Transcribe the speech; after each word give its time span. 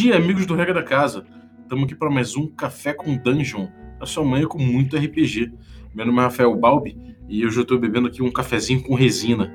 dia, 0.00 0.16
amigos 0.16 0.46
do 0.46 0.54
Regra 0.54 0.72
da 0.72 0.82
Casa. 0.82 1.26
Estamos 1.62 1.84
aqui 1.84 1.94
para 1.94 2.08
mais 2.08 2.34
um 2.34 2.46
Café 2.46 2.94
com 2.94 3.14
Dungeon, 3.18 3.68
a 4.00 4.06
sua 4.06 4.24
manhã 4.24 4.46
com 4.46 4.58
muito 4.58 4.96
RPG. 4.96 5.52
Meu 5.94 6.06
nome 6.06 6.20
é 6.20 6.22
Rafael 6.22 6.56
Balbi 6.56 6.96
e 7.28 7.44
hoje 7.44 7.58
eu 7.58 7.62
estou 7.64 7.78
bebendo 7.78 8.08
aqui 8.08 8.22
um 8.22 8.32
cafezinho 8.32 8.82
com 8.82 8.94
resina. 8.94 9.54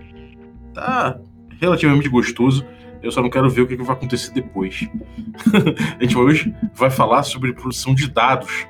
Tá 0.72 1.20
relativamente 1.60 2.08
gostoso, 2.08 2.64
eu 3.02 3.12
só 3.12 3.24
não 3.24 3.30
quero 3.32 3.50
ver 3.50 3.62
o 3.62 3.68
que 3.68 3.76
vai 3.78 3.96
acontecer 3.96 4.32
depois. 4.34 4.88
a 6.00 6.04
gente 6.04 6.16
hoje 6.16 6.54
vai 6.76 6.92
falar 6.92 7.24
sobre 7.24 7.52
produção 7.52 7.96
de 7.96 8.08
dados 8.08 8.68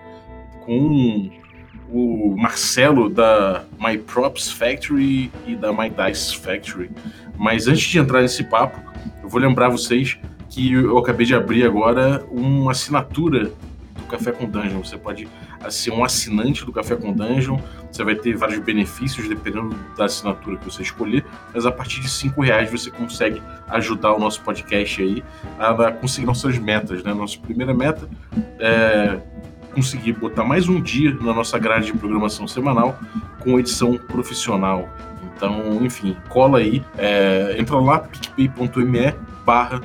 com 0.63 1.29
o 1.89 2.37
Marcelo 2.37 3.09
da 3.09 3.65
My 3.77 3.97
Props 3.97 4.49
Factory 4.49 5.29
e 5.45 5.57
da 5.57 5.73
My 5.73 5.89
Dice 5.89 6.37
Factory. 6.37 6.89
Mas 7.37 7.67
antes 7.67 7.83
de 7.83 7.99
entrar 7.99 8.21
nesse 8.21 8.45
papo, 8.45 8.79
eu 9.21 9.27
vou 9.27 9.41
lembrar 9.41 9.67
vocês 9.67 10.17
que 10.55 10.71
eu 10.71 10.97
acabei 10.97 11.25
de 11.25 11.35
abrir 11.35 11.65
agora 11.65 12.25
uma 12.31 12.71
assinatura 12.71 13.51
do 13.93 14.03
Café 14.07 14.31
com 14.31 14.45
Dungeon. 14.45 14.81
Você 14.81 14.97
pode 14.97 15.27
ser 15.69 15.91
um 15.91 16.01
assinante 16.01 16.65
do 16.65 16.71
Café 16.71 16.95
com 16.95 17.11
Dungeon, 17.11 17.59
você 17.91 18.05
vai 18.05 18.15
ter 18.15 18.37
vários 18.37 18.59
benefícios 18.59 19.27
dependendo 19.27 19.75
da 19.97 20.05
assinatura 20.05 20.55
que 20.55 20.63
você 20.63 20.81
escolher, 20.81 21.25
mas 21.53 21.65
a 21.65 21.71
partir 21.73 21.99
de 21.99 22.09
cinco 22.09 22.41
reais 22.41 22.71
você 22.71 22.89
consegue 22.89 23.41
ajudar 23.67 24.13
o 24.13 24.19
nosso 24.19 24.41
podcast 24.43 25.01
aí 25.01 25.21
a 25.59 25.91
conseguir 25.91 26.25
nossas 26.25 26.57
metas, 26.57 27.03
né? 27.03 27.13
Nossa 27.13 27.37
primeira 27.37 27.73
meta 27.73 28.07
é 28.57 29.19
conseguir 29.73 30.13
botar 30.13 30.45
mais 30.45 30.69
um 30.69 30.81
dia 30.81 31.13
na 31.15 31.33
nossa 31.33 31.59
grade 31.59 31.87
de 31.87 31.97
programação 31.97 32.47
semanal 32.47 32.97
com 33.41 33.59
edição 33.59 33.97
profissional. 33.97 34.87
Então, 35.35 35.83
enfim, 35.83 36.15
cola 36.29 36.59
aí, 36.59 36.81
é, 36.97 37.57
entra 37.59 37.77
lá, 37.77 37.99
picpay.me 37.99 39.13
barra 39.45 39.81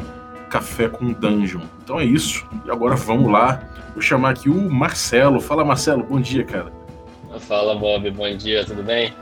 Café 0.50 0.88
com 0.88 1.12
Dungeon. 1.12 1.62
Então 1.82 1.98
é 1.98 2.04
isso. 2.04 2.44
E 2.66 2.70
agora 2.70 2.96
vamos 2.96 3.30
lá. 3.30 3.62
Vou 3.94 4.02
chamar 4.02 4.30
aqui 4.30 4.50
o 4.50 4.70
Marcelo. 4.70 5.40
Fala, 5.40 5.64
Marcelo. 5.64 6.02
Bom 6.02 6.20
dia, 6.20 6.44
cara. 6.44 6.72
Fala, 7.38 7.76
Bob. 7.76 8.10
Bom 8.10 8.36
dia. 8.36 8.64
Tudo 8.64 8.82
bem? 8.82 9.14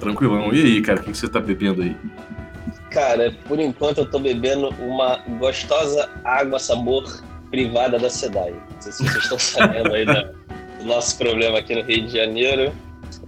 Tranquilão. 0.00 0.52
E 0.52 0.62
aí, 0.62 0.80
cara? 0.80 1.00
O 1.00 1.04
que 1.04 1.14
você 1.14 1.28
tá 1.28 1.38
bebendo 1.38 1.82
aí? 1.82 1.94
Cara, 2.90 3.32
por 3.46 3.60
enquanto 3.60 3.98
eu 3.98 4.10
tô 4.10 4.18
bebendo 4.18 4.70
uma 4.80 5.18
gostosa 5.38 6.08
água 6.24 6.58
sabor 6.58 7.04
privada 7.50 7.98
da 7.98 8.08
SEDAI. 8.08 8.52
Não 8.52 8.80
sei 8.80 8.92
se 8.92 9.04
vocês 9.04 9.24
estão 9.24 9.38
sabendo 9.38 9.92
aí 9.92 10.06
do 10.06 10.86
nosso 10.86 11.18
problema 11.18 11.58
aqui 11.58 11.74
no 11.74 11.82
Rio 11.82 12.06
de 12.06 12.12
Janeiro. 12.16 12.72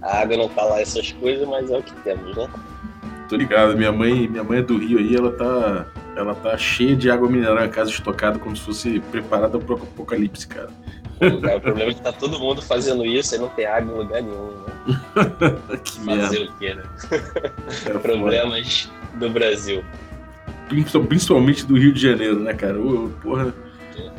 A 0.01 0.21
água 0.21 0.35
não 0.35 0.49
tá 0.49 0.63
lá 0.63 0.81
essas 0.81 1.11
coisas, 1.13 1.47
mas 1.47 1.69
é 1.69 1.77
o 1.77 1.83
que 1.83 1.93
temos, 2.03 2.35
né? 2.35 2.49
Tô 3.29 3.35
ligado. 3.35 3.77
Minha 3.77 3.91
mãe, 3.91 4.27
minha 4.27 4.43
mãe 4.43 4.59
é 4.59 4.63
do 4.63 4.77
Rio 4.77 4.97
aí, 4.97 5.15
ela 5.15 5.31
tá 5.31 5.85
ela 6.15 6.33
tá 6.35 6.57
cheia 6.57 6.95
de 6.95 7.09
água 7.09 7.29
mineral 7.29 7.65
em 7.65 7.69
casa, 7.69 7.89
estocada 7.89 8.39
como 8.39 8.55
se 8.55 8.63
fosse 8.63 8.99
preparada 9.11 9.57
para 9.59 9.73
o 9.73 9.77
apocalipse, 9.77 10.47
cara. 10.47 10.69
o 11.19 11.61
problema 11.61 11.91
é 11.91 11.93
que 11.93 12.01
tá 12.01 12.11
todo 12.11 12.39
mundo 12.39 12.61
fazendo 12.61 13.05
isso 13.05 13.35
e 13.35 13.37
não 13.37 13.49
tem 13.49 13.65
água 13.65 13.93
em 13.93 13.97
lugar 13.97 14.21
nenhum, 14.21 14.51
né? 14.51 15.77
que 15.83 15.99
Fazer 15.99 16.39
merda. 16.39 16.51
o 16.51 16.57
quê, 16.57 16.73
né? 16.73 16.83
É 17.85 17.97
Problemas 17.97 18.89
do 19.15 19.29
Brasil. 19.29 19.83
Principalmente 21.07 21.65
do 21.65 21.77
Rio 21.77 21.93
de 21.93 22.01
Janeiro, 22.01 22.39
né, 22.39 22.53
cara? 22.53 22.75
porra. 23.21 23.53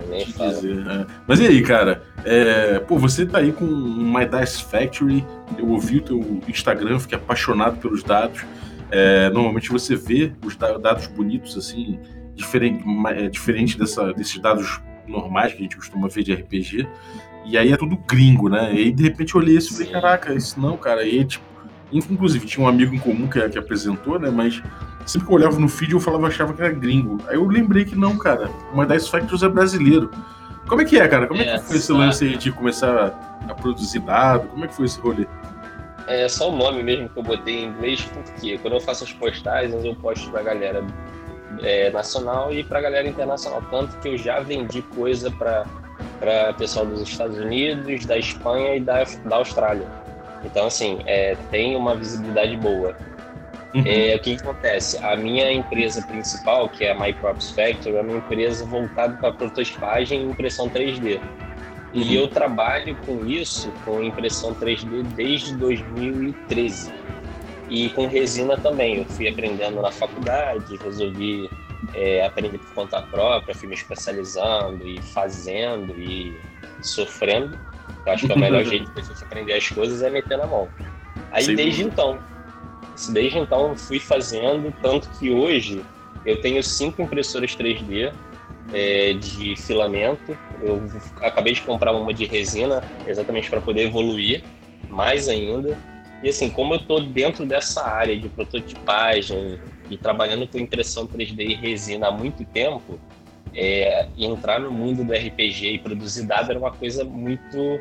Nem 0.09 0.25
dizer, 0.25 0.87
é. 0.87 1.07
Mas 1.27 1.41
e 1.41 1.47
aí, 1.47 1.63
cara? 1.63 2.03
É, 2.25 2.79
pô, 2.79 2.97
você 2.97 3.27
tá 3.27 3.39
aí 3.39 3.53
com 3.53 3.65
My 3.65 4.25
Dice 4.25 4.65
Factory. 4.65 5.25
Eu 5.59 5.69
ouvi 5.69 5.99
o 5.99 6.03
teu 6.03 6.43
Instagram, 6.49 6.99
fiquei 6.99 7.19
apaixonado 7.19 7.77
pelos 7.79 8.03
dados. 8.03 8.45
É, 8.91 9.29
normalmente 9.31 9.71
você 9.71 9.97
vê 9.97 10.33
os 10.45 10.57
dados 10.57 11.07
bonitos, 11.09 11.57
assim, 11.57 11.99
diferente, 12.35 12.85
é, 13.09 13.29
diferente 13.29 13.79
dessa, 13.79 14.13
desses 14.13 14.39
dados 14.39 14.81
normais 15.07 15.53
que 15.53 15.59
a 15.59 15.63
gente 15.63 15.77
costuma 15.77 16.09
ver 16.09 16.23
de 16.23 16.35
RPG. 16.35 16.89
E 17.45 17.57
aí 17.57 17.73
é 17.73 17.77
tudo 17.77 17.97
gringo, 17.97 18.49
né? 18.49 18.75
E 18.75 18.79
aí 18.79 18.93
de 18.93 19.03
repente 19.03 19.35
eu 19.35 19.41
olhei 19.41 19.57
isso 19.57 19.73
e 19.73 19.77
falei, 19.77 19.93
caraca, 19.93 20.35
isso 20.35 20.61
não, 20.61 20.77
cara. 20.77 21.05
E 21.05 21.19
aí, 21.19 21.25
tipo, 21.25 21.45
inclusive 21.93 22.47
tinha 22.47 22.65
um 22.65 22.69
amigo 22.69 22.95
em 22.95 22.99
comum 22.99 23.29
que, 23.29 23.49
que 23.49 23.59
apresentou, 23.59 24.19
né? 24.19 24.31
Mas 24.31 24.63
sempre 25.07 25.27
que 25.27 25.33
eu 25.33 25.37
olhava 25.37 25.59
no 25.59 25.69
feed 25.69 25.93
eu 25.93 26.01
falava, 26.01 26.27
achava 26.27 26.53
que 26.53 26.61
era 26.61 26.73
gringo. 26.73 27.19
Aí 27.29 27.37
eu 27.37 27.47
lembrei 27.47 27.85
que 27.85 27.97
não, 27.97 28.17
cara. 28.19 28.51
O 28.73 28.81
My 28.81 28.87
Dice 28.87 29.11
Factors 29.11 29.43
é 29.43 29.49
brasileiro. 29.49 30.11
Como 30.69 30.83
é 30.83 30.85
que 30.85 30.99
é, 30.99 31.07
cara? 31.07 31.29
Como 31.29 31.41
é, 31.41 31.47
é 31.47 31.59
que 31.59 31.65
foi 31.65 31.77
esse 31.77 31.93
lance 31.93 32.25
aí 32.25 32.37
de 32.37 32.51
começar 32.51 33.39
a 33.49 33.55
produzir 33.55 34.01
dado? 34.01 34.49
Como 34.49 34.65
é 34.65 34.69
que 34.69 34.75
foi 34.75 34.87
esse 34.87 34.99
rolê? 34.99 35.27
É 36.07 36.29
só 36.29 36.51
o 36.51 36.57
nome 36.57 36.83
mesmo 36.83 37.09
que 37.09 37.19
eu 37.19 37.23
botei 37.23 37.65
em 37.65 37.65
inglês, 37.67 38.03
porque 38.03 38.59
quando 38.59 38.75
eu 38.75 38.81
faço 38.81 39.05
as 39.05 39.13
postagens, 39.13 39.85
eu 39.85 39.95
posto 39.97 40.31
pra 40.31 40.43
galera 40.43 40.85
é, 41.63 41.91
nacional 41.91 42.53
e 42.53 42.63
pra 42.63 42.81
galera 42.81 43.09
internacional. 43.09 43.63
Tanto 43.71 43.97
que 43.99 44.09
eu 44.09 44.19
já 44.19 44.41
vendi 44.41 44.83
coisa 44.83 45.31
para 45.31 46.53
pessoal 46.55 46.87
dos 46.87 47.01
Estados 47.03 47.39
Unidos, 47.39 48.05
da 48.07 48.19
Espanha 48.19 48.77
e 48.77 48.81
da, 48.81 49.05
da 49.25 49.37
Austrália. 49.37 49.87
Então, 50.45 50.67
assim, 50.67 51.01
é, 51.07 51.37
tem 51.51 51.77
uma 51.77 51.95
visibilidade 51.95 52.57
boa. 52.57 52.97
Uhum. 53.75 53.83
É, 53.85 54.15
o 54.15 54.21
que, 54.21 54.37
que, 54.37 54.43
acontece? 54.43 54.97
A 55.05 55.17
minha 55.17 55.53
empresa 55.53 56.01
principal, 56.03 56.69
que 56.69 56.85
é 56.85 56.93
a 56.93 56.95
My 56.95 57.13
Crops 57.13 57.51
Factory, 57.51 57.97
é 57.97 58.01
uma 58.01 58.17
empresa 58.17 58.65
voltada 58.65 59.17
para 59.17 59.33
prototipagem 59.33 60.23
e 60.23 60.25
impressão 60.25 60.69
3D. 60.71 61.21
E 61.93 62.15
eu 62.15 62.29
trabalho 62.29 62.97
com 63.07 63.25
isso, 63.25 63.73
com 63.85 64.03
impressão 64.03 64.55
3D, 64.55 65.03
desde 65.15 65.57
2013. 65.57 66.93
E 67.69 67.89
com 67.91 68.07
resina 68.07 68.57
também. 68.57 68.99
Eu 68.99 69.05
fui 69.07 69.29
aprendendo 69.29 69.81
na 69.81 69.91
faculdade, 69.91 70.77
resolvi 70.77 71.49
é, 71.95 72.25
aprender 72.25 72.59
por 72.59 72.75
conta 72.75 73.03
própria, 73.03 73.55
fui 73.55 73.69
me 73.69 73.75
especializando 73.75 74.87
e 74.87 75.01
fazendo 75.01 75.93
e 75.99 76.39
sofrendo. 76.83 77.59
Eu 78.05 78.13
acho 78.13 78.27
que 78.27 78.33
é 78.33 78.37
o 78.37 78.39
melhor 78.39 78.65
jeito 78.67 78.91
de 78.93 79.03
você 79.03 79.25
aprender 79.25 79.55
as 79.55 79.69
coisas 79.69 80.03
é 80.03 80.11
meter 80.11 80.39
na 80.39 80.47
mão. 80.47 80.69
Aí 81.33 81.45
Sim. 81.45 81.55
desde 81.55 81.83
então, 81.83 82.19
desde 83.11 83.39
então 83.39 83.77
fui 83.77 83.99
fazendo, 83.99 84.73
tanto 84.81 85.09
que 85.19 85.31
hoje 85.31 85.85
eu 86.25 86.41
tenho 86.41 86.63
cinco 86.63 87.03
impressoras 87.03 87.57
3D 87.57 88.13
é, 88.73 89.13
de 89.13 89.57
filamento. 89.57 90.37
Eu 90.61 90.83
acabei 91.23 91.53
de 91.53 91.63
comprar 91.63 91.93
uma 91.93 92.13
de 92.13 92.25
resina, 92.25 92.83
exatamente 93.07 93.49
para 93.49 93.61
poder 93.61 93.83
evoluir 93.83 94.43
mais 94.89 95.29
ainda. 95.29 95.79
E 96.23 96.29
assim, 96.29 96.49
como 96.49 96.75
eu 96.75 96.79
estou 96.79 97.01
dentro 97.01 97.45
dessa 97.45 97.85
área 97.85 98.19
de 98.19 98.29
prototipagem 98.29 99.59
e 99.91 99.97
trabalhando 99.97 100.47
com 100.49 100.59
impressão 100.59 101.07
3D 101.07 101.41
e 101.41 101.55
resina 101.55 102.09
há 102.09 102.11
muito 102.11 102.45
tempo, 102.47 102.99
é, 103.55 104.09
entrar 104.17 104.61
no 104.61 104.71
mundo 104.71 105.05
do 105.05 105.13
RPG 105.13 105.75
e 105.75 105.79
produzir 105.79 106.27
dado 106.27 106.51
era 106.51 106.59
uma 106.59 106.71
coisa 106.71 107.05
muito 107.05 107.81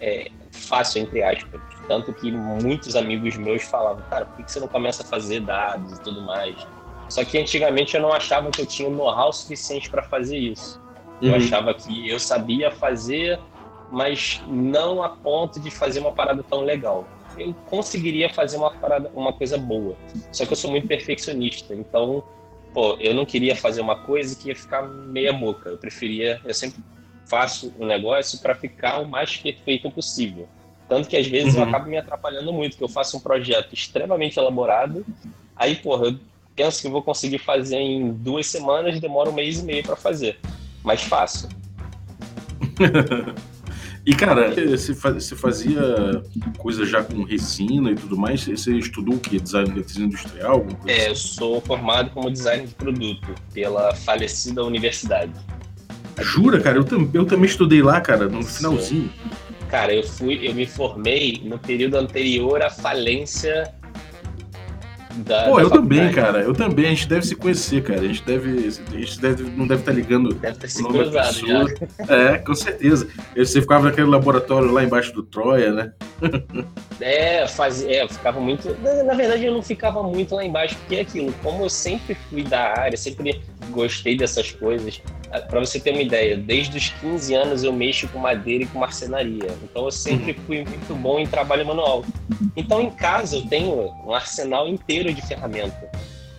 é, 0.00 0.30
fácil, 0.50 1.02
entre 1.02 1.22
aspas. 1.22 1.60
Tanto 1.86 2.12
que 2.12 2.30
muitos 2.30 2.94
amigos 2.94 3.36
meus 3.36 3.62
falavam, 3.62 4.02
cara, 4.10 4.26
por 4.26 4.44
que 4.44 4.52
você 4.52 4.60
não 4.60 4.68
começa 4.68 5.02
a 5.02 5.06
fazer 5.06 5.40
dados 5.40 5.98
e 5.98 6.02
tudo 6.02 6.20
mais? 6.20 6.54
Só 7.08 7.24
que 7.24 7.38
antigamente 7.38 7.96
eu 7.96 8.02
não 8.02 8.12
achava 8.12 8.50
que 8.50 8.60
eu 8.60 8.66
tinha 8.66 8.88
o 8.88 8.92
know-how 8.92 9.32
suficiente 9.32 9.88
para 9.88 10.02
fazer 10.02 10.36
isso. 10.36 10.80
Eu 11.20 11.30
uhum. 11.30 11.36
achava 11.36 11.74
que 11.74 12.08
eu 12.08 12.20
sabia 12.20 12.70
fazer, 12.70 13.38
mas 13.90 14.40
não 14.46 15.02
a 15.02 15.08
ponto 15.08 15.58
de 15.58 15.70
fazer 15.70 16.00
uma 16.00 16.12
parada 16.12 16.42
tão 16.42 16.60
legal. 16.60 17.06
Eu 17.36 17.54
conseguiria 17.66 18.28
fazer 18.32 18.56
uma 18.56 18.70
parada, 18.70 19.10
uma 19.14 19.32
coisa 19.32 19.56
boa. 19.56 19.96
Só 20.32 20.44
que 20.44 20.52
eu 20.52 20.56
sou 20.56 20.70
muito 20.70 20.86
perfeccionista, 20.86 21.74
então, 21.74 22.22
pô, 22.74 22.96
eu 23.00 23.14
não 23.14 23.24
queria 23.24 23.56
fazer 23.56 23.80
uma 23.80 23.96
coisa 23.96 24.36
que 24.36 24.48
ia 24.48 24.56
ficar 24.56 24.82
meia 24.82 25.32
boca. 25.32 25.70
Eu 25.70 25.78
preferia, 25.78 26.40
eu 26.44 26.54
sempre 26.54 26.82
faço 27.26 27.72
um 27.78 27.86
negócio 27.86 28.38
para 28.40 28.54
ficar 28.54 29.00
o 29.00 29.08
mais 29.08 29.36
perfeito 29.36 29.90
possível. 29.90 30.48
Tanto 30.88 31.08
que 31.08 31.16
às 31.16 31.26
vezes 31.26 31.54
uhum. 31.54 31.60
eu 31.60 31.68
acabo 31.68 31.88
me 31.88 31.98
atrapalhando 31.98 32.52
muito, 32.52 32.76
que 32.76 32.82
eu 32.82 32.88
faço 32.88 33.16
um 33.16 33.20
projeto 33.20 33.72
extremamente 33.74 34.38
elaborado, 34.38 35.04
aí, 35.54 35.76
porra, 35.76 36.06
eu 36.06 36.18
penso 36.58 36.82
que 36.82 36.88
vou 36.88 37.00
conseguir 37.00 37.38
fazer 37.38 37.76
em 37.76 38.12
duas 38.12 38.48
semanas, 38.48 38.98
demora 38.98 39.30
um 39.30 39.32
mês 39.32 39.60
e 39.60 39.62
meio 39.62 39.84
para 39.84 39.94
fazer. 39.94 40.40
Mas 40.82 41.04
fácil. 41.04 41.48
e, 44.04 44.12
cara, 44.12 44.52
você 44.52 45.36
fazia 45.36 45.80
coisa 46.58 46.84
já 46.84 47.04
com 47.04 47.22
resina 47.22 47.92
e 47.92 47.94
tudo 47.94 48.18
mais? 48.18 48.44
Você 48.44 48.76
estudou 48.76 49.14
o 49.14 49.20
que? 49.20 49.38
Design, 49.38 49.70
design 49.80 50.06
industrial? 50.08 50.66
É, 50.86 50.94
assim? 50.94 51.06
eu 51.06 51.14
sou 51.14 51.60
formado 51.60 52.10
como 52.10 52.28
design 52.28 52.66
de 52.66 52.74
produto 52.74 53.32
pela 53.54 53.94
falecida 53.94 54.64
universidade. 54.64 55.32
Jura, 56.20 56.60
cara? 56.60 56.78
Eu, 56.78 56.84
tam, 56.84 57.08
eu 57.14 57.24
também 57.24 57.46
estudei 57.46 57.82
lá, 57.82 58.00
cara, 58.00 58.28
no 58.28 58.42
finalzinho. 58.42 59.12
Cara, 59.68 59.94
eu 59.94 60.02
fui, 60.02 60.40
eu 60.42 60.54
me 60.54 60.66
formei 60.66 61.40
no 61.44 61.56
período 61.56 61.96
anterior 61.96 62.62
à 62.62 62.70
falência 62.70 63.72
da, 65.18 65.44
Pô, 65.44 65.56
da 65.56 65.62
eu 65.62 65.70
também, 65.70 66.12
cara. 66.12 66.40
Eu 66.40 66.54
também. 66.54 66.86
A 66.86 66.90
gente 66.90 67.08
deve 67.08 67.26
se 67.26 67.34
conhecer, 67.34 67.82
cara. 67.82 68.00
A 68.00 68.06
gente 68.06 68.22
deve. 68.24 68.68
A 68.68 68.98
gente 68.98 69.20
deve, 69.20 69.42
não 69.44 69.66
deve 69.66 69.80
estar 69.80 69.92
tá 69.92 69.96
ligando. 69.96 70.34
Deve 70.34 70.58
ter 70.58 70.68
se 70.68 70.82
cruzado 70.82 71.46
já. 71.46 71.64
É, 72.08 72.38
com 72.38 72.54
certeza. 72.54 73.08
Você 73.36 73.60
ficava 73.60 73.86
naquele 73.86 74.08
laboratório 74.08 74.70
lá 74.70 74.82
embaixo 74.84 75.12
do 75.12 75.22
Troia, 75.22 75.72
né? 75.72 75.92
é, 77.00 77.46
fazia, 77.46 77.90
é, 77.90 78.02
eu 78.02 78.08
ficava 78.08 78.40
muito. 78.40 78.76
Na, 78.82 79.02
na, 79.02 79.14
verdade, 79.14 79.44
eu 79.44 79.52
não 79.52 79.62
ficava 79.62 80.02
muito 80.02 80.34
lá 80.34 80.44
embaixo, 80.44 80.76
porque 80.76 80.96
é 80.96 81.00
aquilo, 81.00 81.32
como 81.42 81.64
eu 81.64 81.70
sempre 81.70 82.16
fui 82.28 82.42
da 82.42 82.78
área, 82.78 82.96
sempre 82.96 83.40
gostei 83.70 84.16
dessas 84.16 84.50
coisas. 84.52 85.00
Ah, 85.30 85.40
Para 85.40 85.60
você 85.60 85.78
ter 85.78 85.92
uma 85.92 86.02
ideia, 86.02 86.36
desde 86.36 86.78
os 86.78 86.88
15 87.00 87.34
anos 87.34 87.62
eu 87.62 87.72
mexo 87.72 88.08
com 88.08 88.18
madeira 88.18 88.64
e 88.64 88.66
com 88.66 88.78
marcenaria. 88.78 89.56
Então 89.62 89.84
eu 89.84 89.90
sempre 89.90 90.32
uhum. 90.32 90.44
fui 90.46 90.64
muito 90.64 90.94
bom 90.94 91.18
em 91.18 91.26
trabalho 91.26 91.66
manual. 91.66 92.04
Então 92.56 92.80
em 92.80 92.90
casa 92.90 93.36
eu 93.36 93.46
tenho 93.46 93.92
um 94.04 94.14
arsenal 94.14 94.68
inteiro 94.68 95.12
de 95.12 95.22
ferramenta. 95.22 95.88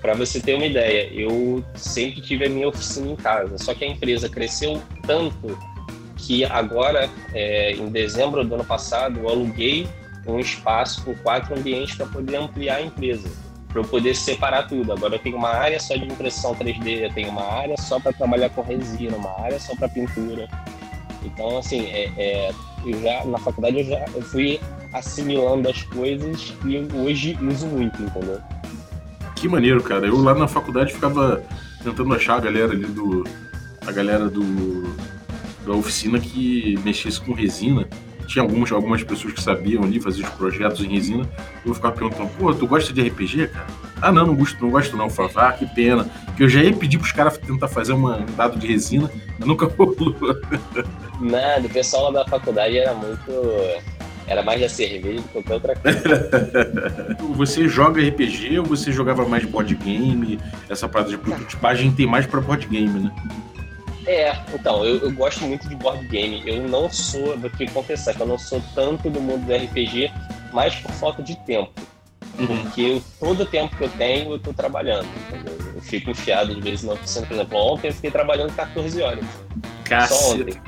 Para 0.01 0.13
você 0.13 0.39
ter 0.39 0.55
uma 0.55 0.65
ideia, 0.65 1.11
eu 1.13 1.63
sempre 1.75 2.21
tive 2.21 2.45
a 2.45 2.49
minha 2.49 2.69
oficina 2.69 3.11
em 3.11 3.15
casa, 3.17 3.57
só 3.57 3.73
que 3.73 3.83
a 3.83 3.87
empresa 3.87 4.29
cresceu 4.29 4.81
tanto 5.05 5.59
que 6.15 6.45
agora, 6.45 7.09
é, 7.33 7.73
em 7.73 7.89
dezembro 7.89 8.43
do 8.45 8.55
ano 8.55 8.63
passado, 8.63 9.19
eu 9.19 9.27
aluguei 9.27 9.87
um 10.25 10.39
espaço 10.39 11.03
com 11.03 11.15
quatro 11.15 11.57
ambientes 11.57 11.95
para 11.95 12.05
poder 12.05 12.37
ampliar 12.37 12.77
a 12.77 12.81
empresa, 12.81 13.29
para 13.69 13.81
eu 13.81 13.85
poder 13.85 14.15
separar 14.15 14.67
tudo. 14.67 14.91
Agora 14.91 15.15
eu 15.15 15.19
tenho 15.19 15.37
uma 15.37 15.49
área 15.49 15.79
só 15.79 15.95
de 15.95 16.05
impressão 16.05 16.53
3D, 16.55 17.03
eu 17.03 17.13
tenho 17.13 17.29
uma 17.29 17.43
área 17.43 17.77
só 17.77 17.99
para 17.99 18.11
trabalhar 18.11 18.49
com 18.49 18.61
resina, 18.61 19.15
uma 19.15 19.39
área 19.41 19.59
só 19.59 19.75
para 19.75 19.87
pintura. 19.87 20.49
Então, 21.23 21.59
assim, 21.59 21.85
é, 21.87 22.11
é, 22.17 22.51
eu 22.85 23.01
já, 23.01 23.25
na 23.25 23.37
faculdade 23.37 23.79
eu 23.79 23.85
já 23.85 24.05
eu 24.15 24.21
fui 24.21 24.59
assimilando 24.93 25.69
as 25.69 25.83
coisas 25.83 26.53
e 26.65 26.77
hoje 26.95 27.37
uso 27.41 27.67
muito, 27.67 28.01
entendeu? 28.01 28.41
Que 29.35 29.47
maneiro, 29.47 29.81
cara. 29.83 30.07
Eu 30.07 30.17
lá 30.17 30.33
na 30.33 30.47
faculdade 30.47 30.93
ficava 30.93 31.43
tentando 31.83 32.13
achar 32.13 32.37
a 32.37 32.39
galera 32.39 32.71
ali 32.71 32.85
do. 32.85 33.23
A 33.85 33.91
galera 33.91 34.29
do 34.29 34.93
da 35.65 35.73
oficina 35.73 36.19
que 36.19 36.77
mexesse 36.83 37.21
com 37.21 37.33
resina. 37.33 37.87
Tinha 38.29 38.43
algumas, 38.43 38.71
algumas 38.71 39.03
pessoas 39.03 39.33
que 39.33 39.41
sabiam 39.41 39.83
ali 39.83 39.99
fazer 39.99 40.21
os 40.21 40.29
projetos 40.29 40.81
em 40.81 40.87
resina. 40.87 41.27
Eu 41.65 41.73
ficava 41.73 41.95
perguntando, 41.95 42.29
pô, 42.37 42.53
tu 42.53 42.67
gosta 42.67 42.93
de 42.93 43.01
RPG, 43.01 43.47
cara? 43.47 43.65
Ah, 43.99 44.11
não, 44.11 44.27
não 44.27 44.35
gosto, 44.35 44.61
não 44.61 44.69
gosto 44.69 44.95
não. 44.95 45.09
Falava, 45.09 45.47
ah, 45.47 45.53
que 45.53 45.65
pena. 45.65 46.07
Que 46.37 46.43
eu 46.43 46.47
já 46.47 46.61
ia 46.61 46.71
pedir 46.71 46.99
pros 46.99 47.11
caras 47.11 47.39
tentar 47.39 47.67
fazer 47.67 47.93
uma, 47.93 48.17
um 48.17 48.35
dado 48.37 48.59
de 48.59 48.67
resina, 48.67 49.09
mas 49.39 49.47
nunca 49.47 49.65
rolou. 49.75 50.15
Nada, 51.19 51.65
o 51.65 51.69
pessoal 51.71 52.11
lá 52.11 52.23
da 52.23 52.29
faculdade 52.29 52.77
era 52.77 52.93
muito. 52.93 53.31
Era 54.27 54.43
mais 54.43 54.61
da 54.61 54.69
cerveja 54.69 55.21
do 55.21 55.23
que 55.23 55.29
qualquer 55.29 55.53
outra 55.55 55.75
coisa. 55.75 57.17
você 57.33 57.67
joga 57.67 57.99
RPG 57.99 58.59
ou 58.59 58.65
você 58.65 58.91
jogava 58.91 59.27
mais 59.27 59.43
board 59.43 59.73
game? 59.73 60.39
Essa 60.69 60.87
parada 60.87 61.09
de 61.09 61.17
prototipagem 61.17 61.91
tem 61.91 62.05
mais 62.05 62.27
pra 62.27 62.39
board 62.39 62.67
game, 62.67 62.99
né? 62.99 63.11
É, 64.09 64.35
então, 64.51 64.83
eu, 64.83 64.97
eu, 64.97 65.11
gosto 65.11 65.45
muito 65.45 65.69
de 65.69 65.75
board 65.75 66.03
game. 66.07 66.41
Eu 66.43 66.67
não 66.67 66.89
sou, 66.89 67.37
vou 67.37 67.47
te 67.47 67.67
confessar 67.67 68.15
que 68.15 68.19
eu 68.19 68.25
não 68.25 68.39
sou 68.39 68.59
tanto 68.73 69.07
do 69.07 69.21
mundo 69.21 69.45
do 69.45 69.53
RPG, 69.53 70.11
mais 70.51 70.73
por 70.73 70.89
falta 70.93 71.21
de 71.21 71.35
tempo. 71.45 71.71
Uhum. 72.39 72.63
Porque 72.63 72.81
eu, 72.81 73.03
todo 73.19 73.43
o 73.43 73.45
tempo 73.45 73.75
que 73.75 73.83
eu 73.83 73.89
tenho, 73.89 74.31
eu 74.31 74.39
tô 74.39 74.51
trabalhando. 74.51 75.07
Entendeu? 75.27 75.55
Eu 75.75 75.81
fico 75.81 76.09
enfiado 76.09 76.55
de 76.55 76.59
vez 76.59 76.81
na 76.81 76.93
oficina. 76.93 77.27
Por 77.27 77.33
exemplo, 77.35 77.57
ontem 77.59 77.89
eu 77.89 77.93
fiquei 77.93 78.09
trabalhando 78.09 78.51
14 78.55 78.99
horas. 78.99 79.25
Caceta. 79.83 80.15
Só 80.15 80.33
ontem. 80.33 80.61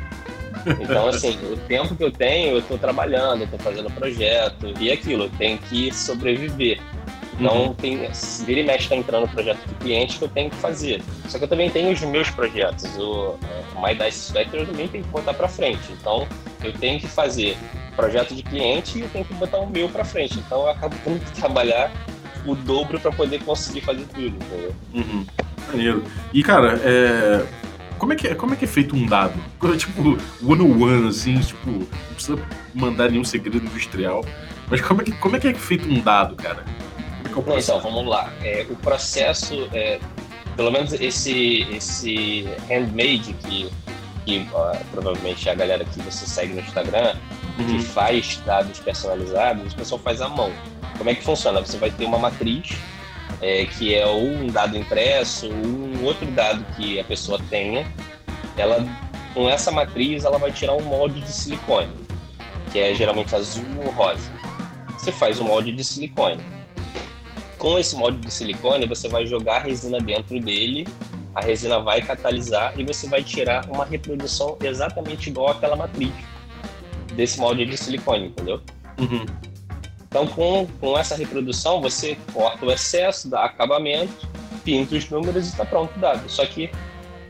Então, 0.79 1.07
assim, 1.07 1.39
o 1.51 1.57
tempo 1.57 1.95
que 1.95 2.03
eu 2.03 2.11
tenho, 2.11 2.57
eu 2.57 2.61
tô 2.61 2.77
trabalhando, 2.77 3.41
eu 3.41 3.47
tô 3.47 3.57
fazendo 3.57 3.89
projeto. 3.89 4.71
E 4.79 4.91
aquilo, 4.91 5.23
eu 5.23 5.29
tenho 5.31 5.57
que 5.57 5.91
sobreviver. 5.91 6.79
Então, 7.41 7.63
uhum. 7.63 7.73
tem, 7.73 7.97
vira 8.45 8.59
e 8.59 8.63
mexe 8.63 8.83
está 8.83 8.95
entrando 8.95 9.27
projeto 9.27 9.57
de 9.67 9.73
cliente 9.75 10.19
que 10.19 10.23
eu 10.23 10.29
tenho 10.29 10.49
que 10.51 10.55
fazer. 10.57 11.01
Só 11.27 11.39
que 11.39 11.45
eu 11.45 11.47
também 11.47 11.71
tenho 11.71 11.91
os 11.91 11.99
meus 12.01 12.29
projetos. 12.29 12.85
O, 12.97 13.35
o 13.75 13.81
My 13.81 13.95
Dice 13.95 14.31
Vector 14.31 14.59
eu 14.59 14.67
também 14.67 14.87
tenho 14.87 15.03
que 15.03 15.09
botar 15.09 15.33
para 15.33 15.47
frente. 15.47 15.91
Então, 15.99 16.27
eu 16.63 16.71
tenho 16.73 16.99
que 16.99 17.07
fazer 17.07 17.57
projeto 17.95 18.35
de 18.35 18.43
cliente 18.43 18.99
e 18.99 19.01
eu 19.01 19.09
tenho 19.09 19.25
que 19.25 19.33
botar 19.33 19.57
o 19.57 19.67
meu 19.67 19.89
para 19.89 20.05
frente. 20.05 20.37
Então, 20.37 20.61
eu 20.61 20.69
acabo 20.69 20.95
tendo 21.03 21.19
que 21.19 21.31
trabalhar 21.31 21.91
o 22.45 22.53
dobro 22.53 22.99
para 22.99 23.11
poder 23.11 23.43
conseguir 23.43 23.81
fazer 23.81 24.05
tudo, 24.13 24.27
entendeu? 24.27 24.75
Uhum. 24.93 25.25
Maneiro. 25.67 26.03
E, 26.31 26.43
cara, 26.43 26.79
é... 26.83 27.43
Como 27.97 28.13
é, 28.13 28.15
que 28.15 28.27
é, 28.27 28.35
como 28.35 28.53
é 28.53 28.55
que 28.55 28.65
é 28.65 28.67
feito 28.67 28.95
um 28.95 29.05
dado? 29.05 29.33
Tipo, 29.77 30.17
one 30.43 30.61
on 30.61 30.83
one, 30.83 31.07
assim, 31.07 31.39
tipo, 31.39 31.69
não 31.69 32.13
precisa 32.15 32.39
mandar 32.73 33.11
nenhum 33.11 33.23
segredo 33.23 33.57
industrial. 33.57 34.25
Mas 34.67 34.81
como 34.81 35.01
é 35.01 35.05
que, 35.05 35.11
como 35.11 35.35
é, 35.35 35.39
que 35.39 35.47
é 35.47 35.53
feito 35.53 35.87
um 35.87 35.99
dado, 35.99 36.35
cara? 36.35 36.65
Então, 37.79 37.91
vamos 37.91 38.05
lá. 38.05 38.31
É, 38.43 38.65
o 38.69 38.75
processo, 38.75 39.67
é, 39.73 39.99
pelo 40.55 40.71
menos 40.71 40.93
esse, 40.93 41.61
esse 41.71 42.47
handmade 42.69 43.33
que, 43.33 43.69
que 44.25 44.47
provavelmente 44.91 45.49
a 45.49 45.55
galera 45.55 45.85
que 45.85 45.99
você 46.01 46.25
segue 46.25 46.53
no 46.53 46.61
Instagram, 46.61 47.15
uhum. 47.57 47.65
que 47.65 47.83
faz 47.83 48.37
dados 48.45 48.79
personalizados, 48.79 49.73
o 49.73 49.75
pessoal 49.75 50.01
faz 50.01 50.21
à 50.21 50.27
mão. 50.27 50.51
Como 50.97 51.09
é 51.09 51.15
que 51.15 51.23
funciona? 51.23 51.61
Você 51.61 51.77
vai 51.77 51.89
ter 51.89 52.05
uma 52.05 52.19
matriz, 52.19 52.77
é, 53.41 53.65
que 53.65 53.95
é 53.95 54.05
ou 54.05 54.21
um 54.21 54.47
dado 54.47 54.77
impresso, 54.77 55.47
ou 55.47 55.53
um 55.53 56.03
outro 56.03 56.29
dado 56.31 56.63
que 56.75 56.99
a 56.99 57.03
pessoa 57.03 57.39
tenha. 57.49 57.87
Ela, 58.57 58.85
com 59.33 59.49
essa 59.49 59.71
matriz, 59.71 60.25
ela 60.25 60.37
vai 60.37 60.51
tirar 60.51 60.73
um 60.73 60.81
molde 60.81 61.21
de 61.21 61.31
silicone, 61.31 61.93
que 62.71 62.79
é 62.79 62.93
geralmente 62.93 63.33
azul 63.33 63.65
ou 63.83 63.91
rosa. 63.91 64.29
Você 64.99 65.11
faz 65.11 65.39
o 65.39 65.43
molde 65.45 65.71
de 65.71 65.83
silicone 65.83 66.60
com 67.61 67.77
esse 67.77 67.95
molde 67.95 68.17
de 68.17 68.33
silicone, 68.33 68.87
você 68.87 69.07
vai 69.07 69.27
jogar 69.27 69.57
a 69.57 69.59
resina 69.59 69.99
dentro 69.99 70.39
dele, 70.39 70.87
a 71.35 71.41
resina 71.41 71.79
vai 71.79 72.01
catalisar 72.01 72.73
e 72.75 72.83
você 72.83 73.07
vai 73.07 73.23
tirar 73.23 73.69
uma 73.69 73.85
reprodução 73.85 74.57
exatamente 74.63 75.29
igual 75.29 75.49
àquela 75.49 75.75
matriz 75.75 76.11
desse 77.13 77.39
molde 77.39 77.63
de 77.67 77.77
silicone, 77.77 78.29
entendeu? 78.29 78.59
Uhum. 78.99 79.27
Então, 80.07 80.25
com, 80.25 80.67
com 80.79 80.97
essa 80.97 81.15
reprodução, 81.15 81.79
você 81.79 82.17
corta 82.33 82.65
o 82.65 82.71
excesso, 82.71 83.29
dá 83.29 83.45
acabamento, 83.45 84.27
pinta 84.63 84.95
os 84.95 85.07
números 85.07 85.45
e 85.45 85.49
está 85.49 85.63
pronto 85.63 85.97
dado. 85.99 86.27
Só 86.27 86.43
que 86.47 86.71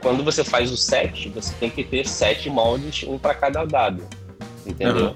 quando 0.02 0.24
você 0.24 0.46
faz 0.46 0.72
o 0.72 0.78
set, 0.78 1.28
você 1.28 1.54
tem 1.56 1.70
que 1.70 1.84
ter 1.84 2.08
sete 2.08 2.50
moldes, 2.50 3.04
um 3.06 3.20
para 3.20 3.36
cada 3.36 3.66
dado, 3.66 4.08
entendeu? 4.66 5.08
Uhum. 5.08 5.16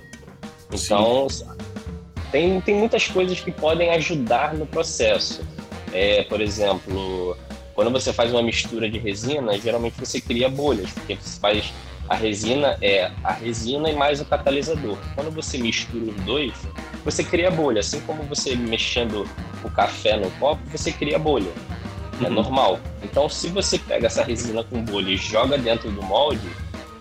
Então, 0.73 1.29
Sim. 1.29 1.45
Tem, 2.35 2.59
tem 2.59 2.75
muitas 2.75 3.07
coisas 3.07 3.39
que 3.39 3.49
podem 3.49 3.91
ajudar 3.91 4.53
no 4.53 4.65
processo. 4.65 5.41
É, 5.93 6.23
por 6.23 6.41
exemplo, 6.41 7.37
quando 7.73 7.89
você 7.89 8.11
faz 8.11 8.29
uma 8.29 8.43
mistura 8.43 8.89
de 8.89 8.97
resina, 8.97 9.57
geralmente 9.57 9.95
você 9.97 10.19
cria 10.19 10.49
bolhas, 10.49 10.91
porque 10.91 11.15
você 11.15 11.39
faz 11.39 11.71
a 12.09 12.15
resina 12.15 12.77
é 12.81 13.09
a 13.23 13.31
resina 13.31 13.89
e 13.89 13.95
mais 13.95 14.19
o 14.19 14.25
catalisador. 14.25 14.97
Quando 15.15 15.31
você 15.31 15.57
mistura 15.57 16.11
os 16.11 16.15
dois, 16.25 16.51
você 17.05 17.23
cria 17.23 17.49
bolha. 17.49 17.79
Assim 17.79 18.01
como 18.01 18.21
você 18.23 18.53
mexendo 18.53 19.25
o 19.63 19.69
café 19.69 20.17
no 20.17 20.29
copo, 20.31 20.61
você 20.69 20.91
cria 20.91 21.17
bolha. 21.17 21.53
É 22.19 22.25
uhum. 22.25 22.33
normal. 22.33 22.81
Então, 23.01 23.29
se 23.29 23.47
você 23.47 23.79
pega 23.79 24.07
essa 24.07 24.25
resina 24.25 24.61
com 24.61 24.83
bolha 24.83 25.09
e 25.09 25.15
joga 25.15 25.57
dentro 25.57 25.89
do 25.89 26.03
molde, 26.03 26.49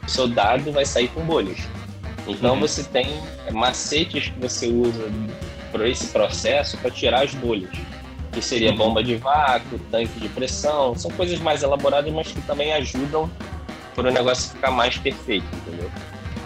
o 0.07 0.09
seu 0.09 0.29
dado 0.29 0.71
vai 0.71 0.87
sair 0.87 1.09
com 1.09 1.23
bolhas. 1.23 1.59
Então 2.27 2.55
uhum. 2.55 2.61
você 2.61 2.83
tem 2.83 3.21
macetes 3.53 4.29
que 4.29 4.41
você 4.41 4.67
usa 4.67 5.11
para 5.71 5.89
esse 5.89 6.07
processo 6.09 6.79
para 6.79 6.91
tirar 6.91 7.25
as 7.25 7.35
bolhas, 7.35 7.71
que 8.33 8.41
seria 8.41 8.73
bomba 8.73 9.03
de 9.03 9.17
vácuo, 9.17 9.79
tanque 9.91 10.19
de 10.21 10.29
pressão, 10.29 10.95
são 10.97 11.11
coisas 11.11 11.39
mais 11.41 11.63
elaboradas, 11.63 12.13
mas 12.13 12.29
que 12.29 12.41
também 12.43 12.73
ajudam 12.73 13.31
para 13.95 14.09
o 14.09 14.13
negócio 14.13 14.51
ficar 14.51 14.71
mais 14.71 14.97
perfeito, 14.97 15.47
entendeu? 15.55 15.91